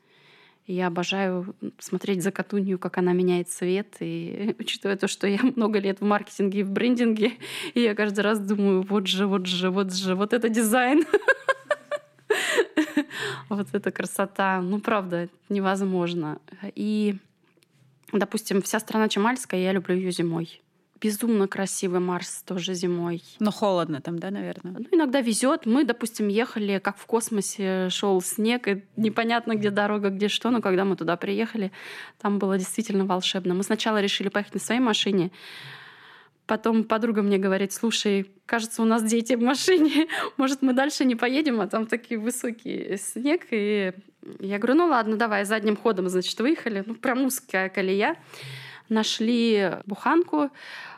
Я 0.66 0.88
обожаю 0.88 1.54
смотреть 1.78 2.24
за 2.24 2.32
Катунью, 2.32 2.80
как 2.80 2.98
она 2.98 3.12
меняет 3.12 3.48
цвет. 3.48 3.94
И 4.00 4.56
учитывая 4.58 4.96
то, 4.96 5.06
что 5.06 5.28
я 5.28 5.38
много 5.40 5.78
лет 5.78 6.00
в 6.00 6.04
маркетинге 6.04 6.60
и 6.60 6.62
в 6.64 6.70
брендинге, 6.72 7.34
и 7.74 7.80
я 7.80 7.94
каждый 7.94 8.22
раз 8.22 8.40
думаю, 8.40 8.82
вот 8.82 9.06
же, 9.06 9.28
вот 9.28 9.46
же, 9.46 9.70
вот 9.70 9.94
же, 9.94 10.16
вот 10.16 10.32
это 10.32 10.48
дизайн. 10.48 11.04
Вот 13.48 13.68
эта 13.72 13.90
красота. 13.90 14.60
Ну, 14.60 14.80
правда, 14.80 15.28
невозможно. 15.48 16.38
И, 16.74 17.16
допустим, 18.12 18.62
вся 18.62 18.80
страна 18.80 19.08
Чемальская, 19.08 19.60
я 19.60 19.72
люблю 19.72 19.96
ее 19.96 20.10
зимой. 20.10 20.60
Безумно 21.00 21.46
красивый 21.46 22.00
Марс 22.00 22.42
тоже 22.42 22.74
зимой. 22.74 23.22
Но 23.38 23.52
холодно 23.52 24.00
там, 24.00 24.18
да, 24.18 24.30
наверное? 24.30 24.74
Ну, 24.78 24.86
иногда 24.90 25.20
везет. 25.20 25.64
Мы, 25.64 25.84
допустим, 25.84 26.26
ехали, 26.26 26.80
как 26.82 26.96
в 26.98 27.06
космосе 27.06 27.88
шел 27.90 28.20
снег, 28.20 28.66
и 28.66 28.84
непонятно, 28.96 29.54
где 29.54 29.70
дорога, 29.70 30.10
где 30.10 30.26
что. 30.28 30.50
Но 30.50 30.60
когда 30.60 30.84
мы 30.84 30.96
туда 30.96 31.16
приехали, 31.16 31.70
там 32.20 32.40
было 32.40 32.58
действительно 32.58 33.04
волшебно. 33.04 33.54
Мы 33.54 33.62
сначала 33.62 34.00
решили 34.00 34.28
поехать 34.28 34.54
на 34.54 34.60
своей 34.60 34.80
машине. 34.80 35.30
Потом 36.48 36.84
подруга 36.84 37.20
мне 37.20 37.36
говорит, 37.36 37.74
слушай, 37.74 38.30
кажется, 38.46 38.80
у 38.80 38.86
нас 38.86 39.04
дети 39.04 39.34
в 39.34 39.42
машине, 39.42 40.08
может, 40.38 40.62
мы 40.62 40.72
дальше 40.72 41.04
не 41.04 41.14
поедем, 41.14 41.60
а 41.60 41.68
там 41.68 41.86
такие 41.86 42.18
высокий 42.18 42.96
снег. 42.96 43.42
И 43.50 43.92
я 44.40 44.58
говорю, 44.58 44.74
ну 44.74 44.86
ладно, 44.86 45.16
давай, 45.16 45.44
задним 45.44 45.76
ходом, 45.76 46.08
значит, 46.08 46.40
выехали. 46.40 46.82
Ну, 46.86 46.94
прям 46.94 47.26
узкая 47.26 47.68
колея 47.68 48.16
нашли 48.88 49.72
буханку, 49.86 50.50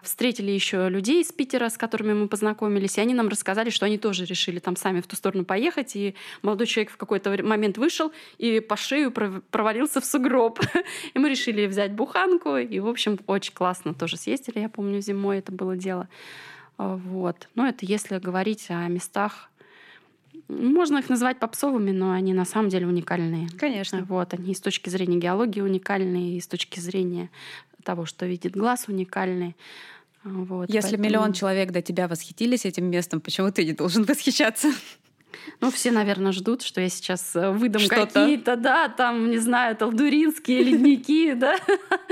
встретили 0.03 0.50
еще 0.50 0.88
людей 0.88 1.23
из 1.23 1.33
Питера, 1.33 1.69
с 1.69 1.77
которыми 1.77 2.14
мы 2.14 2.29
познакомились, 2.29 2.98
и 2.98 3.00
они 3.00 3.14
нам 3.14 3.29
рассказали, 3.29 3.71
что 3.71 3.87
они 3.87 3.98
тоже 3.98 4.25
решили 4.25 4.58
там 4.58 4.77
сами 4.77 5.00
в 5.00 5.06
ту 5.06 5.17
сторону 5.17 5.44
поехать, 5.44 5.96
и 5.96 6.14
молодой 6.42 6.67
человек 6.67 6.92
в 6.92 6.96
какой-то 6.96 7.42
момент 7.42 7.79
вышел 7.79 8.12
и 8.38 8.60
по 8.60 8.77
шею 8.77 9.12
провалился 9.12 10.00
в 10.00 10.04
сугроб. 10.04 10.60
И 11.14 11.19
мы 11.19 11.29
решили 11.29 11.67
взять 11.67 11.92
буханку, 11.92 12.56
и, 12.56 12.79
в 12.81 12.87
общем, 12.88 13.19
очень 13.27 13.52
классно 13.52 13.94
тоже 13.94 14.17
съездили, 14.17 14.60
я 14.60 14.69
помню, 14.69 15.00
зимой 15.00 15.38
это 15.38 15.52
было 15.52 15.77
дело. 15.77 16.08
Вот. 16.79 17.48
Но 17.54 17.67
это 17.69 17.85
если 17.85 18.19
говорить 18.19 18.67
о 18.71 18.88
местах 18.88 19.50
Можно 20.48 20.98
их 20.98 21.08
называть 21.08 21.38
попсовыми, 21.38 21.90
но 21.90 22.12
они 22.12 22.33
на 22.33 22.44
самом 22.44 22.71
деле 22.71 22.87
уникальные. 22.87 23.48
Конечно. 23.58 24.04
Вот, 24.08 24.35
они 24.35 24.54
с 24.54 24.60
точки 24.60 24.88
зрения 24.88 25.19
геологии 25.19 25.60
уникальные, 25.60 26.38
и 26.38 26.40
с 26.40 26.46
точки 26.46 26.81
зрения 26.81 27.31
того, 27.83 28.06
что 28.06 28.26
видит 28.26 28.56
глаз, 28.56 28.85
уникальные. 28.88 29.54
Вот, 30.22 30.68
Если 30.68 30.90
поэтому... 30.90 31.04
миллион 31.04 31.33
человек 31.33 31.70
до 31.70 31.81
тебя 31.81 32.06
восхитились 32.06 32.66
этим 32.66 32.85
местом, 32.87 33.20
почему 33.20 33.50
ты 33.50 33.64
не 33.64 33.72
должен 33.72 34.04
восхищаться? 34.08 34.70
Ну, 35.60 35.70
все, 35.70 35.90
наверное, 35.90 36.33
ждут, 36.33 36.62
что 36.62 36.81
я 36.81 36.88
сейчас 36.88 37.35
э, 37.37 37.50
выдам 37.50 37.83
какие-то, 37.88 38.56
да, 38.56 38.88
там, 38.88 39.31
не 39.31 39.38
знаю, 39.38 39.76
талдуринские 39.76 40.62
ледники, 40.64 41.35
да, 41.35 41.56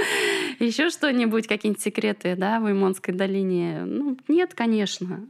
еще 0.58 0.90
что-нибудь, 0.90 1.46
какие-нибудь 1.46 1.82
секреты, 1.82 2.36
да, 2.36 2.60
в 2.60 2.70
Имонской 2.70 3.14
долине. 3.14 3.84
Ну, 3.84 4.16
нет, 4.28 4.54
конечно. 4.54 5.20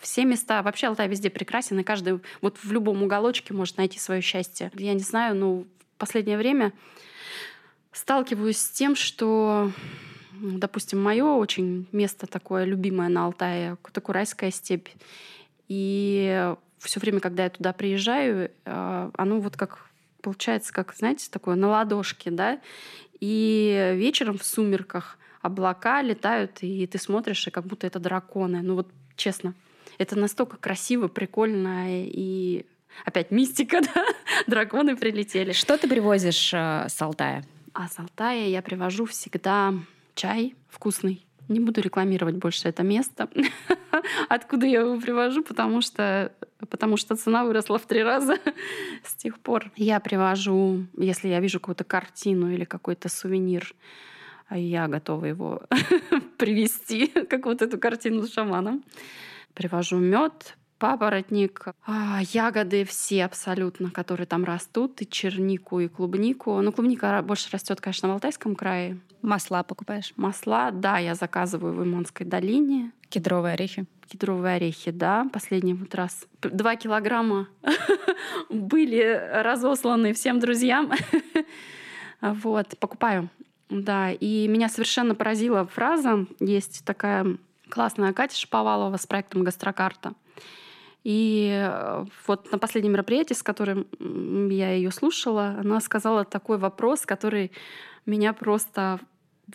Все 0.00 0.24
места, 0.24 0.62
вообще 0.62 0.88
Алтай 0.88 1.08
везде 1.08 1.30
прекрасен, 1.30 1.78
и 1.78 1.82
каждый 1.82 2.20
вот 2.40 2.58
в 2.62 2.72
любом 2.72 3.02
уголочке 3.02 3.52
может 3.54 3.76
найти 3.76 3.98
свое 3.98 4.20
счастье. 4.20 4.70
Я 4.74 4.94
не 4.94 5.00
знаю, 5.00 5.34
но 5.34 5.60
в 5.60 5.66
последнее 5.98 6.38
время 6.38 6.72
сталкиваюсь 7.92 8.58
с 8.58 8.70
тем, 8.70 8.94
что 8.94 9.72
допустим, 10.40 11.02
мое 11.02 11.24
очень 11.24 11.86
место 11.92 12.26
такое 12.26 12.64
любимое 12.64 13.08
на 13.08 13.26
Алтае, 13.26 13.76
это 13.84 14.00
Курайская 14.00 14.50
степь. 14.50 14.88
И 15.68 16.54
все 16.78 17.00
время, 17.00 17.20
когда 17.20 17.44
я 17.44 17.50
туда 17.50 17.72
приезжаю, 17.72 18.50
э, 18.64 19.10
оно 19.14 19.40
вот 19.40 19.56
как 19.56 19.86
получается, 20.22 20.72
как, 20.72 20.94
знаете, 20.94 21.28
такое 21.30 21.56
на 21.56 21.68
ладошке, 21.68 22.30
да, 22.30 22.60
и 23.20 23.94
вечером 23.96 24.38
в 24.38 24.44
сумерках 24.44 25.18
облака 25.42 26.02
летают, 26.02 26.58
и 26.62 26.86
ты 26.86 26.98
смотришь, 26.98 27.46
и 27.46 27.50
как 27.50 27.64
будто 27.66 27.86
это 27.86 27.98
драконы. 27.98 28.62
Ну 28.62 28.76
вот 28.76 28.88
честно, 29.16 29.54
это 29.98 30.16
настолько 30.16 30.56
красиво, 30.56 31.08
прикольно, 31.08 31.84
и 31.88 32.64
опять 33.04 33.30
мистика, 33.30 33.80
да? 33.94 34.04
Драконы 34.46 34.96
прилетели. 34.96 35.52
Что 35.52 35.76
ты 35.76 35.88
привозишь 35.88 36.52
э, 36.54 36.86
с 36.88 37.00
Алтая? 37.02 37.44
А 37.80 37.86
с 37.86 37.96
Алтая 38.00 38.48
я 38.48 38.60
привожу 38.60 39.04
всегда 39.04 39.72
чай 40.16 40.56
вкусный. 40.68 41.24
Не 41.46 41.60
буду 41.60 41.80
рекламировать 41.80 42.34
больше 42.34 42.68
это 42.68 42.82
место, 42.82 43.28
откуда 44.28 44.66
я 44.66 44.80
его 44.80 45.00
привожу, 45.00 45.44
потому 45.44 45.80
что, 45.80 46.32
потому 46.70 46.96
что 46.96 47.14
цена 47.14 47.44
выросла 47.44 47.78
в 47.78 47.86
три 47.86 48.02
раза 48.02 48.36
с 49.04 49.14
тех 49.14 49.38
пор. 49.38 49.70
Я 49.76 50.00
привожу, 50.00 50.86
если 50.96 51.28
я 51.28 51.38
вижу 51.38 51.60
какую-то 51.60 51.84
картину 51.84 52.50
или 52.50 52.64
какой-то 52.64 53.08
сувенир, 53.08 53.72
я 54.50 54.88
готова 54.88 55.26
его 55.26 55.62
привести, 56.36 57.06
как 57.06 57.46
вот 57.46 57.62
эту 57.62 57.78
картину 57.78 58.24
с 58.24 58.32
шаманом. 58.32 58.82
Привожу 59.54 59.98
мед, 59.98 60.57
папоротник, 60.78 61.66
а, 61.86 62.20
ягоды 62.32 62.84
все 62.84 63.24
абсолютно, 63.24 63.90
которые 63.90 64.26
там 64.26 64.44
растут, 64.44 65.02
и 65.02 65.08
чернику, 65.08 65.80
и 65.80 65.88
клубнику. 65.88 66.60
Ну, 66.60 66.72
клубника 66.72 67.20
больше 67.22 67.48
растет, 67.50 67.80
конечно, 67.80 68.08
в 68.08 68.12
Алтайском 68.12 68.54
крае. 68.54 68.98
Масла 69.22 69.62
покупаешь? 69.62 70.12
Масла, 70.16 70.70
да, 70.70 70.98
я 70.98 71.14
заказываю 71.14 71.74
в 71.74 71.82
Имонской 71.82 72.24
долине. 72.24 72.92
Кедровые 73.08 73.54
орехи? 73.54 73.86
Кедровые 74.06 74.56
орехи, 74.56 74.90
да. 74.90 75.26
Последний 75.32 75.74
вот 75.74 75.94
раз 75.94 76.26
два 76.42 76.76
килограмма 76.76 77.48
были 78.48 79.30
разосланы 79.42 80.12
всем 80.12 80.38
друзьям. 80.40 80.92
Вот, 82.20 82.76
покупаю. 82.80 83.28
Да, 83.70 84.10
и 84.10 84.48
меня 84.48 84.68
совершенно 84.68 85.14
поразила 85.14 85.64
фраза. 85.66 86.26
Есть 86.40 86.84
такая 86.84 87.36
классная 87.68 88.12
Катя 88.12 88.36
Шаповалова 88.36 88.96
с 88.96 89.06
проектом 89.06 89.44
«Гастрокарта». 89.44 90.14
И 91.04 91.50
э, 91.50 92.04
вот 92.26 92.50
на 92.52 92.58
последнем 92.58 92.92
мероприятии, 92.92 93.34
с 93.34 93.42
которым 93.42 93.86
я 94.50 94.72
ее 94.72 94.90
слушала, 94.90 95.56
она 95.60 95.80
сказала 95.80 96.24
такой 96.24 96.58
вопрос, 96.58 97.06
который 97.06 97.52
меня 98.04 98.32
просто 98.32 99.00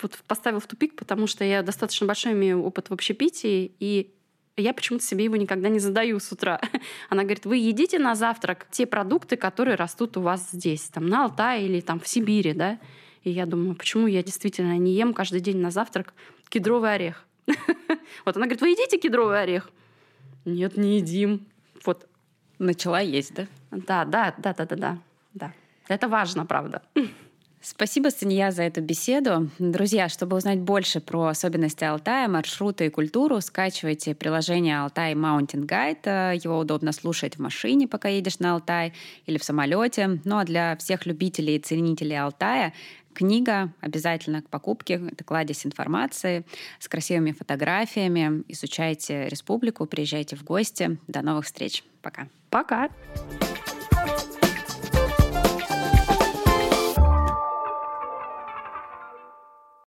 вот 0.02 0.18
поставил 0.28 0.60
в 0.60 0.68
тупик, 0.68 0.96
потому 0.96 1.28
что 1.28 1.44
я 1.44 1.62
достаточно 1.62 2.08
большой 2.08 2.34
имею 2.34 2.64
опыт 2.64 2.90
в 2.90 2.94
общепитии, 2.94 3.76
и 3.80 4.14
я 4.56 4.74
почему-то 4.74 5.06
себе 5.06 5.26
его 5.26 5.36
никогда 5.36 5.70
не 5.70 5.80
задаю 5.80 6.20
с 6.20 6.32
утра. 6.32 6.60
Она 7.10 7.24
говорит, 7.24 7.46
вы 7.46 7.58
едите 7.58 8.00
на 8.00 8.16
завтрак 8.16 8.68
те 8.72 8.86
продукты, 8.86 9.36
которые 9.36 9.76
растут 9.76 10.18
у 10.18 10.22
вас 10.22 10.50
здесь, 10.52 10.90
там 10.90 11.08
на 11.08 11.26
Алтае 11.26 11.66
или 11.66 11.82
там 11.82 12.00
в 12.00 12.08
Сибири, 12.08 12.54
да? 12.54 12.80
И 13.24 13.32
я 13.32 13.46
думаю, 13.46 13.76
почему 13.76 14.08
я 14.08 14.22
действительно 14.22 14.78
не 14.78 14.94
ем 14.94 15.14
каждый 15.14 15.40
день 15.40 15.58
на 15.58 15.72
завтрак 15.72 16.14
кедровый 16.50 16.94
орех? 16.94 17.26
Вот 18.26 18.38
она 18.38 18.46
говорит, 18.46 18.62
вы 18.62 18.70
едите 18.70 18.98
кедровый 18.98 19.42
орех? 19.42 19.70
Нет, 20.46 20.78
не 20.78 20.98
едим. 20.98 21.46
Вот. 21.86 22.08
Начала 22.60 23.00
есть, 23.00 23.34
да? 23.34 23.48
Да, 23.72 24.06
да, 24.06 24.34
да, 24.38 24.54
да, 24.54 24.66
да, 24.66 24.76
да. 24.76 24.98
да. 25.34 25.54
Это 25.88 26.08
важно, 26.08 26.46
правда. 26.46 26.82
Спасибо, 27.66 28.10
Санья, 28.10 28.52
за 28.52 28.64
эту 28.64 28.82
беседу. 28.82 29.50
Друзья, 29.58 30.10
чтобы 30.10 30.36
узнать 30.36 30.60
больше 30.60 31.00
про 31.00 31.28
особенности 31.28 31.86
Алтая, 31.86 32.28
маршруты 32.28 32.88
и 32.88 32.90
культуру, 32.90 33.40
скачивайте 33.40 34.14
приложение 34.14 34.82
Алтай 34.82 35.14
Mountain 35.14 35.66
Guide. 35.66 36.36
Его 36.44 36.60
удобно 36.60 36.92
слушать 36.92 37.38
в 37.38 37.40
машине, 37.40 37.88
пока 37.88 38.10
едешь 38.10 38.40
на 38.40 38.56
Алтай, 38.56 38.92
или 39.28 39.38
в 39.38 39.46
самолете. 39.46 40.20
Ну 40.26 40.40
а 40.40 40.44
для 40.44 40.76
всех 40.76 41.06
любителей 41.06 41.56
и 41.56 41.60
ценителей 41.60 42.20
Алтая 42.20 42.74
Книга 43.14 43.72
обязательно 43.82 44.42
к 44.42 44.50
покупке. 44.50 45.02
Это 45.12 45.24
кладезь 45.24 45.66
информации 45.66 46.46
с 46.80 46.88
красивыми 46.88 47.32
фотографиями. 47.32 48.44
Изучайте 48.48 49.30
республику, 49.30 49.86
приезжайте 49.86 50.36
в 50.36 50.44
гости. 50.44 50.98
До 51.08 51.22
новых 51.22 51.46
встреч. 51.46 51.84
Пока. 52.02 52.28
Пока. 52.50 52.90